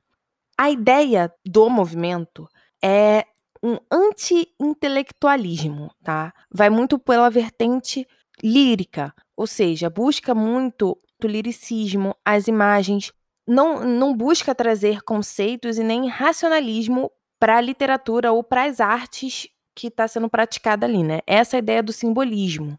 A 0.57 0.71
ideia 0.71 1.35
do 1.45 1.69
movimento 1.69 2.49
é 2.81 3.27
um 3.61 3.77
anti-intelectualismo, 3.91 5.91
tá? 6.05 6.33
Vai 6.49 6.71
muito 6.71 6.97
pela 6.97 7.29
vertente 7.29 8.07
lírica, 8.41 9.13
ou 9.37 9.49
seja, 9.49 9.91
busca 9.91 10.33
muito 10.33 10.97
o 11.25 11.27
liricismo, 11.27 12.15
as 12.25 12.47
imagens, 12.47 13.13
não, 13.45 13.85
não 13.85 14.17
busca 14.17 14.55
trazer 14.55 15.03
conceitos 15.03 15.77
e 15.77 15.83
nem 15.83 16.09
racionalismo 16.09 17.11
para 17.41 17.57
a 17.57 17.61
literatura 17.61 18.31
ou 18.31 18.45
para 18.45 18.63
as 18.63 18.79
artes 18.79 19.49
que 19.75 19.89
está 19.89 20.07
sendo 20.07 20.31
praticada 20.31 20.87
ali, 20.87 21.03
né? 21.03 21.19
Essa 21.27 21.57
é 21.57 21.59
a 21.59 21.61
ideia 21.63 21.83
do 21.83 21.93
simbolismo. 21.93 22.79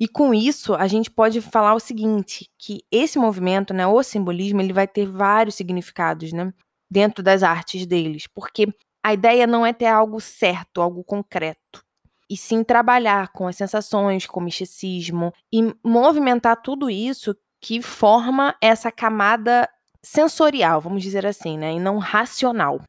E 0.00 0.08
com 0.08 0.32
isso, 0.32 0.74
a 0.74 0.86
gente 0.86 1.10
pode 1.10 1.42
falar 1.42 1.74
o 1.74 1.78
seguinte, 1.78 2.48
que 2.58 2.80
esse 2.90 3.18
movimento, 3.18 3.74
né, 3.74 3.86
o 3.86 4.02
simbolismo, 4.02 4.62
ele 4.62 4.72
vai 4.72 4.88
ter 4.88 5.06
vários 5.06 5.56
significados, 5.56 6.32
né, 6.32 6.50
dentro 6.90 7.22
das 7.22 7.42
artes 7.42 7.86
deles, 7.86 8.26
porque 8.26 8.66
a 9.04 9.12
ideia 9.12 9.46
não 9.46 9.64
é 9.64 9.74
ter 9.74 9.86
algo 9.86 10.18
certo, 10.18 10.80
algo 10.80 11.04
concreto, 11.04 11.84
e 12.30 12.36
sim 12.36 12.64
trabalhar 12.64 13.28
com 13.28 13.46
as 13.46 13.56
sensações, 13.56 14.26
com 14.26 14.40
o 14.40 14.42
misticismo 14.42 15.34
e 15.52 15.74
movimentar 15.84 16.62
tudo 16.62 16.88
isso 16.88 17.36
que 17.60 17.82
forma 17.82 18.56
essa 18.62 18.90
camada 18.90 19.68
sensorial, 20.02 20.80
vamos 20.80 21.02
dizer 21.02 21.26
assim, 21.26 21.58
né, 21.58 21.74
e 21.74 21.78
não 21.78 21.98
racional. 21.98 22.80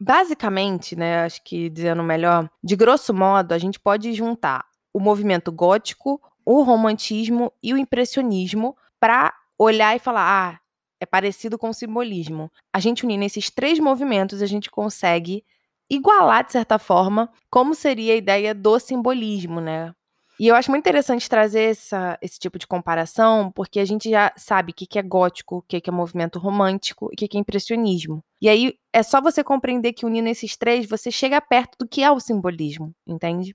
Basicamente, 0.00 0.94
né, 0.94 1.24
acho 1.24 1.42
que 1.42 1.68
dizendo 1.68 2.04
melhor, 2.04 2.48
de 2.62 2.76
grosso 2.76 3.12
modo, 3.12 3.50
a 3.52 3.58
gente 3.58 3.80
pode 3.80 4.12
juntar 4.12 4.64
o 4.94 5.00
movimento 5.00 5.50
gótico, 5.50 6.22
o 6.46 6.62
romantismo 6.62 7.52
e 7.60 7.74
o 7.74 7.76
impressionismo 7.76 8.76
para 9.00 9.34
olhar 9.58 9.96
e 9.96 9.98
falar: 9.98 10.54
ah, 10.54 10.60
é 11.00 11.04
parecido 11.04 11.58
com 11.58 11.68
o 11.68 11.74
simbolismo. 11.74 12.50
A 12.72 12.78
gente 12.78 13.04
unindo 13.04 13.24
esses 13.24 13.50
três 13.50 13.78
movimentos, 13.80 14.40
a 14.40 14.46
gente 14.46 14.70
consegue 14.70 15.44
igualar, 15.90 16.46
de 16.46 16.52
certa 16.52 16.78
forma, 16.78 17.30
como 17.50 17.74
seria 17.74 18.14
a 18.14 18.16
ideia 18.16 18.54
do 18.54 18.78
simbolismo, 18.78 19.60
né? 19.60 19.92
E 20.38 20.48
eu 20.48 20.56
acho 20.56 20.68
muito 20.68 20.82
interessante 20.82 21.28
trazer 21.28 21.70
essa, 21.70 22.18
esse 22.20 22.40
tipo 22.40 22.58
de 22.58 22.66
comparação, 22.66 23.52
porque 23.52 23.78
a 23.78 23.84
gente 23.84 24.10
já 24.10 24.32
sabe 24.36 24.72
o 24.72 24.74
que, 24.74 24.98
é 24.98 25.02
gótico, 25.02 25.58
o 25.58 25.62
que, 25.62 25.80
que 25.80 25.88
é 25.88 25.92
movimento 25.92 26.40
romântico 26.40 27.08
e 27.12 27.14
o 27.14 27.16
que, 27.16 27.28
que 27.28 27.36
é 27.36 27.40
impressionismo. 27.40 28.20
E 28.42 28.48
aí 28.48 28.74
é 28.92 29.02
só 29.04 29.20
você 29.20 29.44
compreender 29.44 29.92
que 29.92 30.04
unindo 30.04 30.28
esses 30.28 30.56
três, 30.56 30.88
você 30.88 31.08
chega 31.08 31.40
perto 31.40 31.78
do 31.78 31.88
que 31.88 32.02
é 32.02 32.10
o 32.10 32.18
simbolismo, 32.18 32.92
entende? 33.06 33.54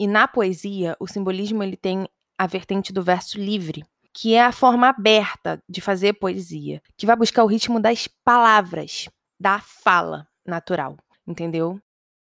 E 0.00 0.06
na 0.06 0.26
poesia, 0.26 0.96
o 0.98 1.06
simbolismo 1.06 1.62
ele 1.62 1.76
tem 1.76 2.08
a 2.38 2.46
vertente 2.46 2.90
do 2.90 3.02
verso 3.02 3.38
livre, 3.38 3.84
que 4.14 4.32
é 4.32 4.42
a 4.42 4.50
forma 4.50 4.88
aberta 4.88 5.62
de 5.68 5.82
fazer 5.82 6.14
poesia, 6.14 6.80
que 6.96 7.04
vai 7.04 7.14
buscar 7.14 7.44
o 7.44 7.46
ritmo 7.46 7.78
das 7.78 8.08
palavras, 8.24 9.10
da 9.38 9.60
fala 9.60 10.26
natural, 10.46 10.96
entendeu? 11.26 11.78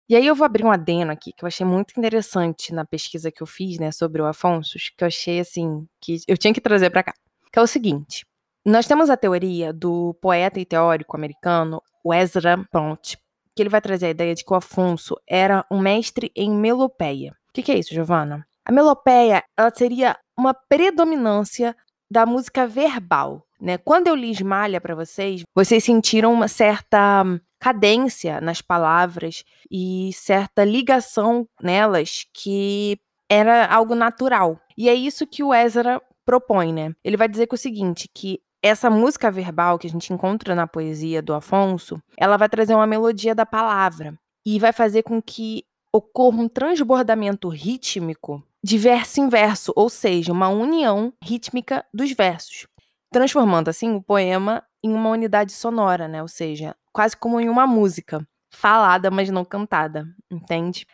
E 0.08 0.16
aí 0.16 0.26
eu 0.26 0.34
vou 0.34 0.46
abrir 0.46 0.64
um 0.64 0.72
adeno 0.72 1.12
aqui 1.12 1.34
que 1.34 1.44
eu 1.44 1.48
achei 1.48 1.66
muito 1.66 1.94
interessante 1.98 2.74
na 2.74 2.86
pesquisa 2.86 3.30
que 3.30 3.44
eu 3.44 3.48
fiz, 3.48 3.78
né, 3.78 3.92
sobre 3.92 4.22
o 4.22 4.26
Afonso, 4.26 4.78
que 4.98 5.04
eu 5.04 5.08
achei 5.08 5.42
assim 5.42 5.86
que 6.00 6.22
eu 6.26 6.38
tinha 6.38 6.54
que 6.54 6.62
trazer 6.62 6.90
para 6.90 7.04
cá. 7.04 7.14
Que 7.52 7.60
é 7.60 7.62
o 7.62 7.68
seguinte: 7.68 8.26
nós 8.66 8.88
temos 8.88 9.10
a 9.10 9.18
teoria 9.18 9.74
do 9.74 10.14
poeta 10.22 10.58
e 10.58 10.66
teórico 10.66 11.18
americano 11.18 11.84
Ezra 12.14 12.66
Pound, 12.72 13.18
que 13.54 13.62
ele 13.62 13.70
vai 13.70 13.82
trazer 13.82 14.06
a 14.06 14.12
ideia 14.12 14.34
de 14.34 14.46
que 14.46 14.54
o 14.54 14.56
Afonso 14.56 15.18
era 15.28 15.66
um 15.70 15.80
mestre 15.80 16.32
em 16.34 16.50
melopeia 16.50 17.36
que, 17.58 17.64
que 17.64 17.72
é 17.72 17.80
isso, 17.80 17.94
Giovana? 17.94 18.46
A 18.64 18.72
melopeia, 18.72 19.44
ela 19.58 19.72
seria 19.74 20.16
uma 20.38 20.54
predominância 20.54 21.76
da 22.10 22.26
música 22.26 22.68
verbal, 22.68 23.46
né? 23.60 23.78
Quando 23.78 24.08
eu 24.08 24.16
li 24.16 24.32
Esmalha 24.32 24.80
para 24.80 24.94
vocês, 24.94 25.42
vocês 25.56 25.84
sentiram 25.84 26.32
uma 26.32 26.48
certa 26.48 27.24
cadência 27.60 28.40
nas 28.40 28.62
palavras 28.62 29.44
e 29.72 30.12
certa 30.14 30.64
ligação 30.64 31.48
nelas 31.62 32.26
que 32.34 33.00
era 33.30 33.66
algo 33.66 33.96
natural. 33.96 34.60
E 34.78 34.88
é 34.88 34.94
isso 34.94 35.26
que 35.26 35.44
o 35.44 35.54
Ezra 35.54 36.00
propõe, 36.24 36.72
né? 36.72 36.94
Ele 37.04 37.18
vai 37.18 37.28
dizer 37.28 37.48
que 37.48 37.56
o 37.56 37.58
seguinte, 37.58 38.08
que 38.14 38.40
essa 38.62 38.90
música 38.90 39.32
verbal 39.32 39.80
que 39.80 39.88
a 39.88 39.90
gente 39.90 40.14
encontra 40.14 40.54
na 40.54 40.68
poesia 40.68 41.22
do 41.22 41.34
Afonso, 41.34 42.00
ela 42.18 42.38
vai 42.38 42.48
trazer 42.48 42.76
uma 42.76 42.88
melodia 42.88 43.34
da 43.34 43.46
palavra 43.46 44.14
e 44.46 44.60
vai 44.60 44.72
fazer 44.72 45.04
com 45.04 45.22
que 45.22 45.66
ocorra 45.94 46.38
um 46.38 46.48
transbordamento 46.48 47.50
rítmico 47.50 48.44
de 48.64 48.78
verso 48.78 49.22
em 49.22 49.30
verso, 49.30 49.72
ou 49.76 49.90
seja, 49.90 50.32
uma 50.32 50.50
união 50.50 51.14
rítmica 51.24 51.86
dos 51.94 52.12
versos, 52.12 52.68
transformando 53.12 53.70
assim 53.70 53.96
o 53.96 54.02
poema 54.02 54.64
em 54.84 54.94
uma 54.94 55.10
unidade 55.10 55.52
sonora, 55.52 56.08
né? 56.08 56.22
Ou 56.22 56.28
seja, 56.28 56.76
quase 56.92 57.16
como 57.16 57.40
em 57.40 57.50
uma 57.50 57.66
música, 57.66 58.28
falada, 58.52 59.12
mas 59.12 59.30
não 59.30 59.46
cantada, 59.46 60.06
entende? 60.32 60.86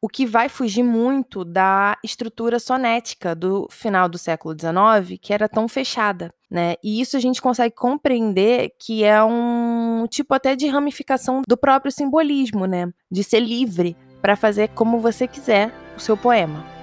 O 0.00 0.08
que 0.08 0.26
vai 0.26 0.48
fugir 0.48 0.82
muito 0.82 1.44
da 1.44 1.96
estrutura 2.04 2.60
sonética 2.60 3.34
do 3.34 3.66
final 3.70 4.08
do 4.08 4.18
século 4.18 4.54
XIX, 4.54 5.18
que 5.20 5.32
era 5.32 5.48
tão 5.48 5.66
fechada, 5.66 6.32
né? 6.50 6.74
E 6.84 7.00
isso 7.00 7.16
a 7.16 7.20
gente 7.20 7.40
consegue 7.40 7.74
compreender 7.74 8.72
que 8.78 9.02
é 9.02 9.22
um 9.24 10.06
tipo 10.08 10.34
até 10.34 10.54
de 10.54 10.68
ramificação 10.68 11.42
do 11.48 11.56
próprio 11.56 11.90
simbolismo, 11.90 12.66
né? 12.66 12.92
De 13.10 13.24
ser 13.24 13.40
livre, 13.40 13.96
para 14.20 14.36
fazer 14.36 14.68
como 14.68 15.00
você 15.00 15.26
quiser 15.26 15.72
o 15.96 16.00
seu 16.00 16.16
poema. 16.16 16.76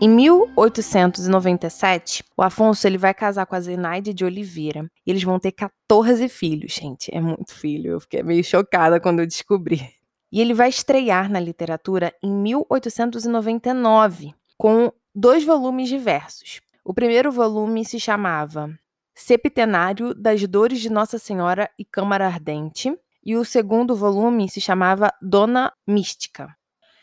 Em 0.00 0.08
1897, 0.08 2.22
o 2.36 2.42
Afonso 2.42 2.86
ele 2.86 2.96
vai 2.96 3.12
casar 3.12 3.46
com 3.46 3.56
a 3.56 3.60
Zenaide 3.60 4.14
de 4.14 4.24
Oliveira. 4.24 4.88
E 5.04 5.10
eles 5.10 5.24
vão 5.24 5.40
ter 5.40 5.50
14 5.50 6.28
filhos, 6.28 6.72
gente. 6.72 7.12
É 7.12 7.20
muito 7.20 7.52
filho. 7.52 7.94
Eu 7.94 8.00
fiquei 8.00 8.22
meio 8.22 8.44
chocada 8.44 9.00
quando 9.00 9.18
eu 9.18 9.26
descobri. 9.26 9.90
E 10.30 10.40
ele 10.40 10.54
vai 10.54 10.68
estrear 10.68 11.28
na 11.28 11.40
literatura 11.40 12.14
em 12.22 12.30
1899, 12.30 14.32
com 14.56 14.92
dois 15.12 15.44
volumes 15.44 15.88
de 15.88 15.98
versos. 15.98 16.60
O 16.84 16.94
primeiro 16.94 17.32
volume 17.32 17.84
se 17.84 17.98
chamava 17.98 18.70
Septenário 19.18 20.14
das 20.14 20.46
Dores 20.46 20.80
de 20.80 20.88
Nossa 20.88 21.18
Senhora 21.18 21.68
e 21.76 21.84
Câmara 21.84 22.24
Ardente, 22.24 22.96
e 23.26 23.34
o 23.34 23.44
segundo 23.44 23.96
volume 23.96 24.48
se 24.48 24.60
chamava 24.60 25.12
Dona 25.20 25.72
Mística. 25.84 26.56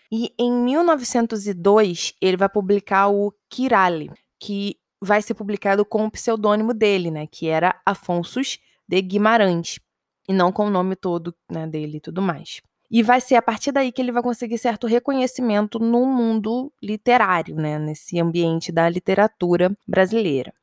E 0.10 0.34
em 0.39 0.50
1902 0.50 2.13
ele 2.22 2.38
vai 2.38 2.48
publicar 2.48 3.10
o 3.10 3.34
Kirali, 3.50 4.10
que 4.39 4.77
vai 5.01 5.22
ser 5.22 5.34
publicado 5.34 5.84
com 5.84 6.05
o 6.05 6.10
pseudônimo 6.10 6.74
dele, 6.74 7.12
né, 7.12 7.27
que 7.27 7.50
era 7.50 7.79
Afonso 7.86 8.39
de 8.88 9.01
Guimarães, 9.01 9.77
e 10.25 10.31
não 10.31 10.53
com 10.53 10.67
o 10.67 10.72
nome 10.72 10.95
todo 10.95 11.36
né, 11.51 11.67
dele 11.67 11.98
e 11.98 12.01
tudo 12.01 12.22
mais. 12.22 12.62
E 12.89 13.03
vai 13.03 13.19
ser 13.19 13.36
a 13.36 13.41
partir 13.41 13.74
daí 13.74 13.91
que 13.91 14.01
ele 14.01 14.13
vai 14.13 14.24
conseguir 14.24 14.57
certo 14.57 14.88
reconhecimento 14.88 15.79
no 15.79 16.05
mundo 16.05 16.72
literário, 16.81 17.57
né, 17.57 17.77
nesse 17.77 18.17
ambiente 18.22 18.72
da 18.72 18.88
literatura 18.88 19.77
brasileira. 19.86 20.53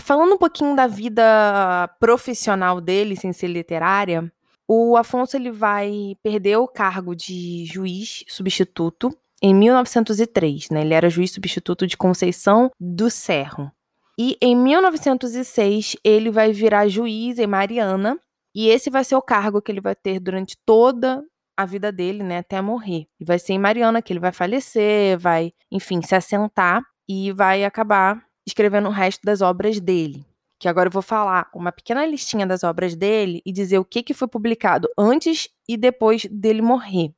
Falando 0.00 0.34
um 0.34 0.38
pouquinho 0.38 0.76
da 0.76 0.86
vida 0.86 1.88
profissional 1.98 2.80
dele, 2.80 3.16
sem 3.16 3.32
ser 3.32 3.48
literária, 3.48 4.30
o 4.68 4.96
Afonso 4.96 5.36
ele 5.36 5.50
vai 5.50 6.16
perder 6.22 6.56
o 6.58 6.68
cargo 6.68 7.14
de 7.14 7.64
juiz 7.64 8.24
substituto 8.28 9.16
em 9.42 9.54
1903, 9.54 10.70
né? 10.70 10.80
Ele 10.82 10.94
era 10.94 11.10
juiz 11.10 11.30
substituto 11.32 11.86
de 11.86 11.96
Conceição 11.96 12.70
do 12.80 13.10
Cerro. 13.10 13.70
E 14.18 14.36
em 14.40 14.56
1906 14.56 15.96
ele 16.02 16.30
vai 16.30 16.52
virar 16.52 16.88
juiz 16.88 17.38
em 17.38 17.46
Mariana, 17.46 18.18
e 18.54 18.68
esse 18.68 18.88
vai 18.88 19.04
ser 19.04 19.14
o 19.16 19.22
cargo 19.22 19.60
que 19.60 19.70
ele 19.70 19.80
vai 19.80 19.94
ter 19.94 20.18
durante 20.18 20.56
toda 20.64 21.22
a 21.56 21.64
vida 21.64 21.92
dele, 21.92 22.22
né, 22.22 22.38
até 22.38 22.60
morrer. 22.60 23.06
E 23.20 23.24
vai 23.24 23.38
ser 23.38 23.52
em 23.52 23.58
Mariana 23.58 24.02
que 24.02 24.12
ele 24.12 24.20
vai 24.20 24.32
falecer, 24.32 25.18
vai, 25.18 25.52
enfim, 25.70 26.00
se 26.02 26.14
assentar 26.14 26.82
e 27.08 27.32
vai 27.32 27.64
acabar 27.64 28.25
escrevendo 28.46 28.88
o 28.88 28.92
resto 28.92 29.22
das 29.24 29.40
obras 29.40 29.80
dele. 29.80 30.24
Que 30.58 30.68
agora 30.68 30.88
eu 30.88 30.92
vou 30.92 31.02
falar 31.02 31.50
uma 31.54 31.70
pequena 31.70 32.06
listinha 32.06 32.46
das 32.46 32.64
obras 32.64 32.94
dele 32.94 33.42
e 33.44 33.52
dizer 33.52 33.78
o 33.78 33.84
que, 33.84 34.02
que 34.02 34.14
foi 34.14 34.28
publicado 34.28 34.88
antes 34.96 35.48
e 35.68 35.76
depois 35.76 36.24
dele 36.30 36.62
morrer. 36.62 37.12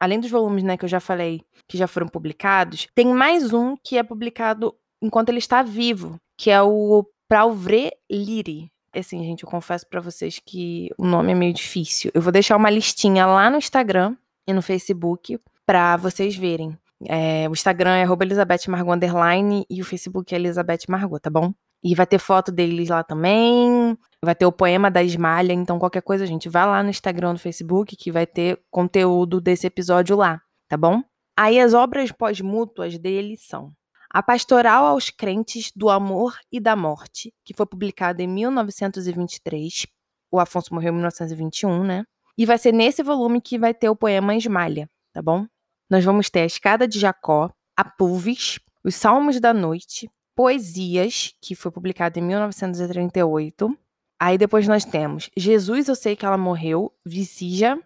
Além 0.00 0.18
dos 0.18 0.30
volumes 0.30 0.64
né, 0.64 0.76
que 0.76 0.84
eu 0.84 0.88
já 0.88 0.98
falei 0.98 1.42
que 1.68 1.78
já 1.78 1.86
foram 1.86 2.08
publicados, 2.08 2.88
tem 2.94 3.06
mais 3.06 3.52
um 3.52 3.76
que 3.76 3.96
é 3.96 4.02
publicado 4.02 4.74
enquanto 5.00 5.28
ele 5.28 5.38
está 5.38 5.62
vivo, 5.62 6.18
que 6.36 6.50
é 6.50 6.60
o 6.60 7.06
Prauvre 7.28 7.92
Liri. 8.10 8.70
Assim, 8.94 9.22
gente, 9.24 9.44
eu 9.44 9.48
confesso 9.48 9.86
para 9.88 10.00
vocês 10.00 10.38
que 10.44 10.90
o 10.98 11.06
nome 11.06 11.32
é 11.32 11.34
meio 11.34 11.54
difícil. 11.54 12.10
Eu 12.12 12.20
vou 12.20 12.32
deixar 12.32 12.56
uma 12.56 12.68
listinha 12.68 13.24
lá 13.24 13.48
no 13.48 13.56
Instagram 13.56 14.16
e 14.46 14.52
no 14.52 14.60
Facebook 14.60 15.38
para 15.64 15.96
vocês 15.96 16.36
verem. 16.36 16.76
É, 17.08 17.48
o 17.48 17.52
Instagram 17.52 17.96
é 17.96 18.04
Elizabeth 18.04 18.68
Margot 18.68 18.92
Underline 18.92 19.66
e 19.68 19.80
o 19.80 19.84
Facebook 19.84 20.34
é 20.34 20.38
Elizabeth 20.38 20.84
Margot, 20.88 21.18
tá 21.18 21.30
bom? 21.30 21.52
E 21.82 21.94
vai 21.94 22.06
ter 22.06 22.18
foto 22.18 22.52
deles 22.52 22.88
lá 22.88 23.02
também. 23.02 23.96
Vai 24.24 24.34
ter 24.34 24.46
o 24.46 24.52
poema 24.52 24.90
da 24.90 25.02
Esmalha, 25.02 25.52
então 25.52 25.78
qualquer 25.78 26.02
coisa, 26.02 26.26
gente, 26.26 26.48
vai 26.48 26.64
lá 26.64 26.82
no 26.82 26.90
Instagram, 26.90 27.32
no 27.32 27.38
Facebook, 27.38 27.96
que 27.96 28.12
vai 28.12 28.26
ter 28.26 28.60
conteúdo 28.70 29.40
desse 29.40 29.66
episódio 29.66 30.16
lá, 30.16 30.40
tá 30.68 30.76
bom? 30.76 31.02
Aí 31.36 31.58
as 31.58 31.74
obras 31.74 32.12
pós-mútuas 32.12 32.96
dele 32.98 33.36
são 33.36 33.72
A 34.10 34.22
Pastoral 34.22 34.84
aos 34.84 35.10
Crentes 35.10 35.72
do 35.74 35.90
Amor 35.90 36.36
e 36.52 36.60
da 36.60 36.76
Morte, 36.76 37.34
que 37.44 37.52
foi 37.52 37.66
publicada 37.66 38.22
em 38.22 38.28
1923. 38.28 39.86
O 40.30 40.38
Afonso 40.38 40.72
morreu 40.72 40.90
em 40.90 40.96
1921, 40.96 41.82
né? 41.82 42.04
E 42.38 42.46
vai 42.46 42.58
ser 42.58 42.72
nesse 42.72 43.02
volume 43.02 43.40
que 43.40 43.58
vai 43.58 43.74
ter 43.74 43.88
o 43.88 43.96
poema 43.96 44.36
Esmalha, 44.36 44.88
tá 45.12 45.20
bom? 45.20 45.46
Nós 45.92 46.06
vamos 46.06 46.30
ter 46.30 46.40
a 46.40 46.46
Escada 46.46 46.88
de 46.88 46.98
Jacó, 46.98 47.50
a 47.76 47.84
Pulvis, 47.84 48.58
os 48.82 48.94
Salmos 48.94 49.38
da 49.38 49.52
Noite, 49.52 50.10
Poesias, 50.34 51.34
que 51.38 51.54
foi 51.54 51.70
publicado 51.70 52.18
em 52.18 52.22
1938. 52.22 53.78
Aí 54.18 54.38
depois 54.38 54.66
nós 54.66 54.86
temos 54.86 55.28
Jesus, 55.36 55.88
eu 55.88 55.94
sei 55.94 56.16
que 56.16 56.24
ela 56.24 56.38
morreu, 56.38 56.90
Vicija. 57.04 57.78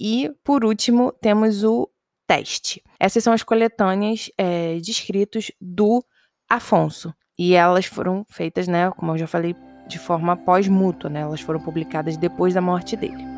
E, 0.00 0.32
por 0.42 0.64
último, 0.64 1.12
temos 1.12 1.62
o 1.62 1.88
Teste. 2.26 2.82
Essas 2.98 3.22
são 3.22 3.32
as 3.32 3.44
coletâneas 3.44 4.32
é, 4.36 4.80
de 4.80 4.90
escritos 4.90 5.52
do 5.60 6.04
Afonso. 6.50 7.14
E 7.38 7.54
elas 7.54 7.86
foram 7.86 8.26
feitas, 8.28 8.66
né, 8.66 8.90
como 8.90 9.12
eu 9.12 9.18
já 9.18 9.28
falei, 9.28 9.54
de 9.86 10.00
forma 10.00 10.36
pós-mútua, 10.36 11.08
né? 11.08 11.20
Elas 11.20 11.40
foram 11.40 11.60
publicadas 11.60 12.16
depois 12.16 12.52
da 12.52 12.60
morte 12.60 12.96
dele. 12.96 13.33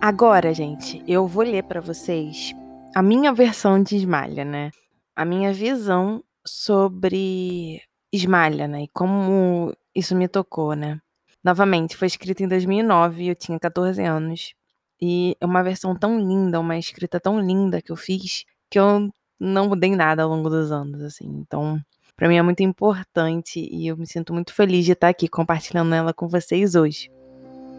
Agora, 0.00 0.52
gente, 0.52 1.02
eu 1.06 1.26
vou 1.26 1.42
ler 1.42 1.64
para 1.64 1.80
vocês 1.80 2.54
a 2.94 3.02
minha 3.02 3.32
versão 3.32 3.82
de 3.82 3.96
Esmalha, 3.96 4.44
né? 4.44 4.70
A 5.14 5.24
minha 5.24 5.52
visão 5.52 6.22
sobre 6.46 7.80
Esmalha, 8.12 8.68
né? 8.68 8.84
E 8.84 8.88
como 8.88 9.72
isso 9.94 10.14
me 10.14 10.28
tocou, 10.28 10.74
né? 10.74 11.00
Novamente, 11.42 11.96
foi 11.96 12.06
escrito 12.06 12.42
em 12.42 12.48
2009, 12.48 13.26
eu 13.28 13.34
tinha 13.34 13.58
14 13.58 14.02
anos. 14.02 14.54
E 15.00 15.36
é 15.40 15.46
uma 15.46 15.62
versão 15.62 15.94
tão 15.94 16.18
linda, 16.18 16.60
uma 16.60 16.78
escrita 16.78 17.18
tão 17.18 17.40
linda 17.40 17.82
que 17.82 17.90
eu 17.90 17.96
fiz, 17.96 18.44
que 18.70 18.78
eu 18.78 19.10
não 19.38 19.68
mudei 19.68 19.94
nada 19.94 20.22
ao 20.22 20.28
longo 20.28 20.48
dos 20.48 20.72
anos, 20.72 21.02
assim. 21.02 21.26
Então, 21.26 21.80
para 22.16 22.28
mim 22.28 22.36
é 22.36 22.42
muito 22.42 22.62
importante 22.62 23.60
e 23.60 23.86
eu 23.86 23.96
me 23.96 24.06
sinto 24.06 24.32
muito 24.32 24.52
feliz 24.52 24.84
de 24.84 24.92
estar 24.92 25.08
aqui 25.08 25.28
compartilhando 25.28 25.94
ela 25.94 26.14
com 26.14 26.28
vocês 26.28 26.74
hoje. 26.74 27.10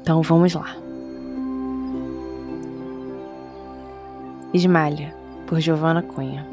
Então, 0.02 0.22
vamos 0.22 0.54
lá. 0.54 0.87
Esmalha, 4.54 5.14
por 5.46 5.60
Giovanna 5.60 6.02
Cunha. 6.02 6.48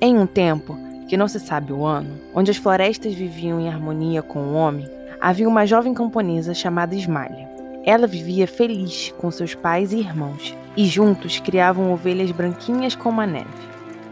Em 0.00 0.16
um 0.16 0.24
tempo, 0.24 0.78
que 1.08 1.16
não 1.16 1.26
se 1.26 1.40
sabe 1.40 1.72
o 1.72 1.84
ano, 1.84 2.14
onde 2.32 2.52
as 2.52 2.56
florestas 2.56 3.12
viviam 3.12 3.58
em 3.58 3.68
harmonia 3.68 4.22
com 4.22 4.38
o 4.38 4.54
homem, 4.54 4.88
havia 5.20 5.48
uma 5.48 5.66
jovem 5.66 5.92
camponesa 5.92 6.54
chamada 6.54 6.94
Esmalha. 6.94 7.50
Ela 7.84 8.06
vivia 8.06 8.46
feliz 8.46 9.12
com 9.18 9.28
seus 9.32 9.52
pais 9.52 9.92
e 9.92 9.98
irmãos, 9.98 10.56
e 10.76 10.86
juntos 10.86 11.40
criavam 11.40 11.92
ovelhas 11.92 12.30
branquinhas 12.30 12.94
como 12.94 13.20
a 13.20 13.26
neve. 13.26 13.46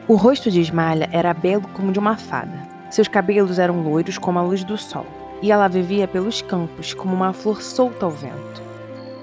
O 0.09 0.17
rosto 0.17 0.51
de 0.51 0.61
Esmalha 0.61 1.09
era 1.13 1.33
belo 1.33 1.69
como 1.75 1.93
de 1.93 1.99
uma 2.01 2.17
fada. 2.17 2.69
Seus 2.91 3.07
cabelos 3.07 3.61
eram 3.61 3.83
loiros 3.85 4.19
como 4.19 4.41
a 4.41 4.43
luz 4.43 4.65
do 4.65 4.77
sol, 4.77 5.07
e 5.41 5.53
ela 5.53 5.69
vivia 5.69 6.09
pelos 6.09 6.43
campos 6.43 6.93
como 6.93 7.15
uma 7.15 7.33
flor 7.33 7.63
solta 7.63 8.05
ao 8.05 8.11
vento. 8.11 8.64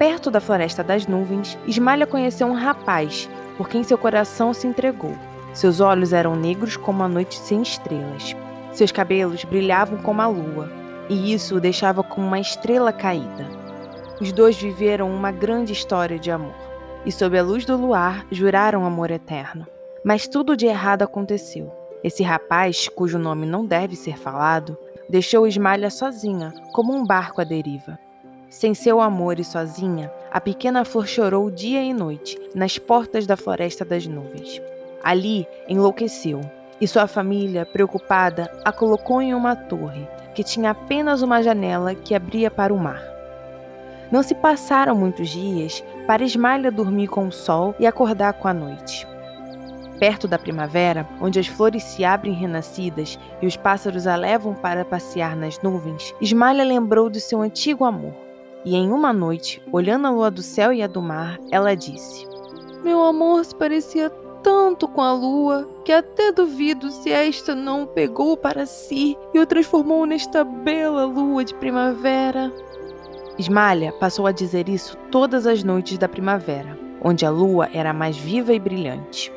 Perto 0.01 0.31
da 0.31 0.41
floresta 0.41 0.83
das 0.83 1.05
nuvens, 1.05 1.55
Esmalha 1.67 2.07
conheceu 2.07 2.47
um 2.47 2.55
rapaz 2.55 3.29
por 3.55 3.69
quem 3.69 3.83
seu 3.83 3.99
coração 3.99 4.51
se 4.51 4.65
entregou. 4.65 5.15
Seus 5.53 5.79
olhos 5.79 6.11
eram 6.11 6.35
negros 6.35 6.75
como 6.75 7.03
a 7.03 7.07
noite 7.07 7.37
sem 7.37 7.61
estrelas. 7.61 8.35
Seus 8.71 8.91
cabelos 8.91 9.43
brilhavam 9.43 9.99
como 9.99 10.19
a 10.19 10.25
lua, 10.25 10.71
e 11.07 11.31
isso 11.31 11.57
o 11.57 11.59
deixava 11.59 12.01
como 12.01 12.25
uma 12.25 12.39
estrela 12.39 12.91
caída. 12.91 13.47
Os 14.19 14.31
dois 14.31 14.59
viveram 14.59 15.07
uma 15.07 15.31
grande 15.31 15.71
história 15.71 16.17
de 16.17 16.31
amor 16.31 16.55
e, 17.05 17.11
sob 17.11 17.37
a 17.37 17.43
luz 17.43 17.63
do 17.63 17.77
luar, 17.77 18.25
juraram 18.31 18.83
amor 18.83 19.11
eterno. 19.11 19.67
Mas 20.03 20.27
tudo 20.27 20.57
de 20.57 20.65
errado 20.65 21.03
aconteceu. 21.03 21.71
Esse 22.03 22.23
rapaz, 22.23 22.89
cujo 22.89 23.19
nome 23.19 23.45
não 23.45 23.67
deve 23.67 23.95
ser 23.95 24.17
falado, 24.17 24.75
deixou 25.07 25.45
Esmalha 25.45 25.91
sozinha, 25.91 26.51
como 26.73 26.91
um 26.91 27.05
barco 27.05 27.39
à 27.39 27.43
deriva. 27.43 27.99
Sem 28.51 28.73
seu 28.73 28.99
amor 28.99 29.39
e 29.39 29.45
sozinha, 29.45 30.11
a 30.29 30.41
pequena 30.41 30.83
flor 30.83 31.07
chorou 31.07 31.49
dia 31.49 31.81
e 31.81 31.93
noite, 31.93 32.37
nas 32.53 32.77
portas 32.77 33.25
da 33.25 33.37
floresta 33.37 33.85
das 33.85 34.05
nuvens. 34.05 34.61
Ali, 35.01 35.47
enlouqueceu, 35.69 36.41
e 36.79 36.85
sua 36.85 37.07
família, 37.07 37.65
preocupada, 37.65 38.51
a 38.65 38.73
colocou 38.73 39.21
em 39.21 39.33
uma 39.33 39.55
torre, 39.55 40.05
que 40.35 40.43
tinha 40.43 40.71
apenas 40.71 41.21
uma 41.21 41.41
janela 41.41 41.95
que 41.95 42.13
abria 42.13 42.51
para 42.51 42.73
o 42.73 42.77
mar. 42.77 43.01
Não 44.11 44.21
se 44.21 44.35
passaram 44.35 44.95
muitos 44.95 45.29
dias 45.29 45.81
para 46.05 46.25
Esmalha 46.25 46.69
dormir 46.69 47.07
com 47.07 47.27
o 47.27 47.31
sol 47.31 47.73
e 47.79 47.87
acordar 47.87 48.33
com 48.33 48.49
a 48.49 48.53
noite. 48.53 49.07
Perto 49.97 50.27
da 50.27 50.37
primavera, 50.37 51.07
onde 51.21 51.39
as 51.39 51.47
flores 51.47 51.83
se 51.83 52.03
abrem 52.03 52.33
renascidas 52.33 53.17
e 53.41 53.47
os 53.47 53.55
pássaros 53.55 54.05
a 54.07 54.17
levam 54.17 54.53
para 54.53 54.83
passear 54.83 55.37
nas 55.37 55.57
nuvens, 55.61 56.13
Esmalha 56.19 56.65
lembrou 56.65 57.09
de 57.09 57.21
seu 57.21 57.41
antigo 57.41 57.85
amor. 57.85 58.30
E 58.63 58.75
em 58.75 58.91
uma 58.91 59.11
noite, 59.11 59.61
olhando 59.71 60.07
a 60.07 60.11
lua 60.11 60.29
do 60.29 60.43
céu 60.43 60.71
e 60.71 60.83
a 60.83 60.87
do 60.87 61.01
mar, 61.01 61.39
ela 61.51 61.75
disse: 61.75 62.27
Meu 62.83 63.03
amor 63.03 63.43
se 63.43 63.55
parecia 63.55 64.09
tanto 64.43 64.87
com 64.87 65.01
a 65.01 65.13
lua 65.13 65.67
que 65.83 65.91
até 65.91 66.31
duvido 66.31 66.89
se 66.91 67.11
esta 67.11 67.55
não 67.55 67.83
o 67.83 67.87
pegou 67.87 68.37
para 68.37 68.65
si 68.65 69.17
e 69.33 69.39
o 69.39 69.45
transformou 69.45 70.05
nesta 70.05 70.43
bela 70.43 71.05
lua 71.05 71.43
de 71.43 71.53
primavera. 71.55 72.51
Esmalha 73.37 73.91
passou 73.93 74.27
a 74.27 74.31
dizer 74.31 74.69
isso 74.69 74.95
todas 75.09 75.47
as 75.47 75.63
noites 75.63 75.97
da 75.97 76.07
primavera, 76.07 76.77
onde 77.03 77.25
a 77.25 77.29
lua 77.31 77.69
era 77.73 77.93
mais 77.93 78.17
viva 78.17 78.53
e 78.53 78.59
brilhante. 78.59 79.31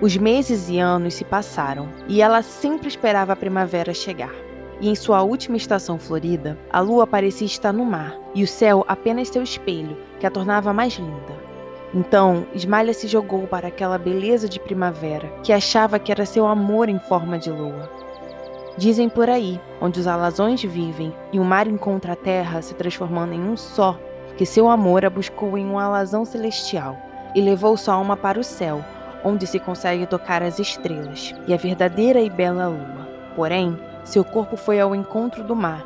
Os 0.00 0.16
meses 0.16 0.68
e 0.68 0.78
anos 0.78 1.14
se 1.14 1.24
passaram 1.24 1.88
e 2.08 2.22
ela 2.22 2.42
sempre 2.42 2.88
esperava 2.88 3.32
a 3.32 3.36
primavera 3.36 3.92
chegar. 3.92 4.49
E 4.80 4.88
em 4.88 4.94
sua 4.94 5.22
última 5.22 5.56
estação 5.56 5.98
florida, 5.98 6.58
a 6.72 6.80
lua 6.80 7.06
parecia 7.06 7.46
estar 7.46 7.72
no 7.72 7.84
mar 7.84 8.16
e 8.34 8.42
o 8.42 8.46
céu 8.46 8.84
apenas 8.88 9.28
seu 9.28 9.42
espelho, 9.42 9.96
que 10.18 10.26
a 10.26 10.30
tornava 10.30 10.72
mais 10.72 10.94
linda. 10.94 11.50
Então, 11.94 12.46
Esmalha 12.54 12.94
se 12.94 13.08
jogou 13.08 13.46
para 13.46 13.68
aquela 13.68 13.98
beleza 13.98 14.48
de 14.48 14.60
primavera 14.60 15.28
que 15.42 15.52
achava 15.52 15.98
que 15.98 16.12
era 16.12 16.24
seu 16.24 16.46
amor 16.46 16.88
em 16.88 16.98
forma 16.98 17.38
de 17.38 17.50
lua. 17.50 17.90
Dizem 18.78 19.08
por 19.08 19.28
aí, 19.28 19.60
onde 19.80 20.00
os 20.00 20.06
alazões 20.06 20.62
vivem 20.62 21.12
e 21.32 21.40
o 21.40 21.44
mar 21.44 21.66
encontra 21.66 22.12
a 22.12 22.16
terra 22.16 22.62
se 22.62 22.74
transformando 22.74 23.34
em 23.34 23.42
um 23.42 23.56
só, 23.56 23.98
que 24.36 24.46
seu 24.46 24.70
amor 24.70 25.04
a 25.04 25.10
buscou 25.10 25.58
em 25.58 25.66
um 25.66 25.78
alazão 25.78 26.24
celestial 26.24 26.96
e 27.34 27.40
levou 27.40 27.76
sua 27.76 27.94
alma 27.94 28.16
para 28.16 28.40
o 28.40 28.44
céu, 28.44 28.82
onde 29.24 29.46
se 29.46 29.58
consegue 29.58 30.06
tocar 30.06 30.42
as 30.42 30.58
estrelas 30.58 31.34
e 31.46 31.52
a 31.52 31.56
verdadeira 31.56 32.20
e 32.20 32.30
bela 32.30 32.68
lua. 32.68 33.08
Porém, 33.36 33.76
seu 34.04 34.24
corpo 34.24 34.56
foi 34.56 34.80
ao 34.80 34.94
encontro 34.94 35.44
do 35.44 35.54
mar, 35.54 35.84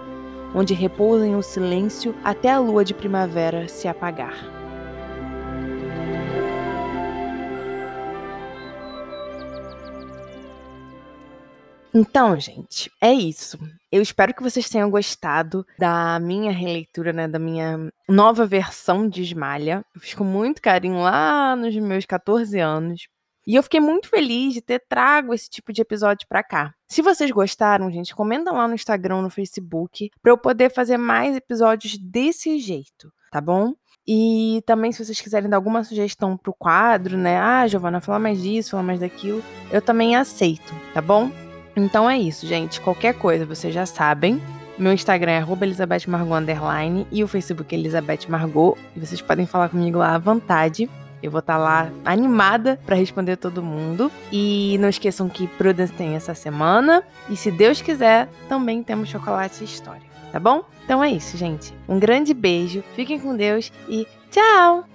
onde 0.54 0.74
repousa 0.74 1.26
em 1.26 1.34
um 1.34 1.42
silêncio 1.42 2.14
até 2.22 2.50
a 2.50 2.58
lua 2.58 2.84
de 2.84 2.94
primavera 2.94 3.68
se 3.68 3.88
apagar. 3.88 4.54
Então, 11.96 12.38
gente, 12.40 12.90
é 13.00 13.12
isso. 13.12 13.56
Eu 13.92 14.02
espero 14.02 14.34
que 14.34 14.42
vocês 14.42 14.68
tenham 14.68 14.90
gostado 14.90 15.64
da 15.78 16.18
minha 16.18 16.50
releitura, 16.50 17.12
né, 17.12 17.28
da 17.28 17.38
minha 17.38 17.88
nova 18.08 18.44
versão 18.44 19.08
de 19.08 19.22
Esmalha. 19.22 19.84
Eu 19.94 20.00
fiz 20.00 20.12
com 20.12 20.24
muito 20.24 20.60
carinho 20.60 20.98
lá 20.98 21.54
nos 21.54 21.72
meus 21.76 22.04
14 22.04 22.58
anos. 22.58 23.06
E 23.46 23.54
eu 23.54 23.62
fiquei 23.62 23.80
muito 23.80 24.08
feliz 24.08 24.54
de 24.54 24.62
ter 24.62 24.82
trago 24.88 25.34
esse 25.34 25.50
tipo 25.50 25.72
de 25.72 25.82
episódio 25.82 26.26
para 26.28 26.42
cá. 26.42 26.74
Se 26.88 27.02
vocês 27.02 27.30
gostaram, 27.30 27.90
gente, 27.90 28.14
comenta 28.14 28.50
lá 28.52 28.66
no 28.66 28.74
Instagram, 28.74 29.22
no 29.22 29.30
Facebook, 29.30 30.10
para 30.22 30.32
eu 30.32 30.38
poder 30.38 30.70
fazer 30.70 30.96
mais 30.96 31.36
episódios 31.36 31.98
desse 31.98 32.58
jeito, 32.58 33.12
tá 33.30 33.40
bom? 33.40 33.74
E 34.06 34.62
também, 34.66 34.92
se 34.92 35.02
vocês 35.04 35.20
quiserem 35.20 35.48
dar 35.48 35.56
alguma 35.56 35.82
sugestão 35.82 36.36
pro 36.36 36.54
quadro, 36.54 37.16
né? 37.16 37.38
Ah, 37.38 37.66
Giovana, 37.66 38.00
fala 38.00 38.18
mais 38.18 38.40
disso, 38.42 38.72
fala 38.72 38.82
mais 38.82 39.00
daquilo, 39.00 39.42
eu 39.72 39.80
também 39.80 40.14
aceito, 40.14 40.74
tá 40.92 41.00
bom? 41.00 41.30
Então 41.76 42.08
é 42.08 42.18
isso, 42.18 42.46
gente. 42.46 42.80
Qualquer 42.80 43.14
coisa, 43.14 43.44
vocês 43.44 43.74
já 43.74 43.86
sabem. 43.86 44.40
Meu 44.78 44.92
Instagram 44.92 45.32
é 45.32 45.64
Elizabeth 45.64 46.02
Margot 46.08 46.34
underline 46.34 47.06
e 47.10 47.22
o 47.22 47.28
Facebook 47.28 47.74
é 47.74 47.78
Elizabeth 47.78 48.28
Margot. 48.28 48.76
E 48.94 49.00
vocês 49.00 49.20
podem 49.20 49.46
falar 49.46 49.68
comigo 49.68 49.98
lá 49.98 50.14
à 50.14 50.18
vontade. 50.18 50.88
Eu 51.24 51.30
vou 51.30 51.40
estar 51.40 51.54
tá 51.54 51.58
lá 51.58 51.90
animada 52.04 52.78
para 52.84 52.96
responder 52.96 53.36
todo 53.36 53.62
mundo. 53.62 54.12
E 54.30 54.76
não 54.78 54.90
esqueçam 54.90 55.26
que 55.26 55.48
Prudence 55.48 55.94
tem 55.94 56.14
essa 56.14 56.34
semana. 56.34 57.02
E 57.30 57.36
se 57.36 57.50
Deus 57.50 57.80
quiser, 57.80 58.28
também 58.46 58.82
temos 58.82 59.08
chocolate 59.08 59.62
e 59.62 59.64
história. 59.64 60.02
Tá 60.30 60.38
bom? 60.38 60.64
Então 60.84 61.02
é 61.02 61.10
isso, 61.10 61.38
gente. 61.38 61.72
Um 61.88 61.98
grande 61.98 62.34
beijo, 62.34 62.84
fiquem 62.94 63.18
com 63.18 63.34
Deus 63.34 63.72
e 63.88 64.06
tchau! 64.30 64.93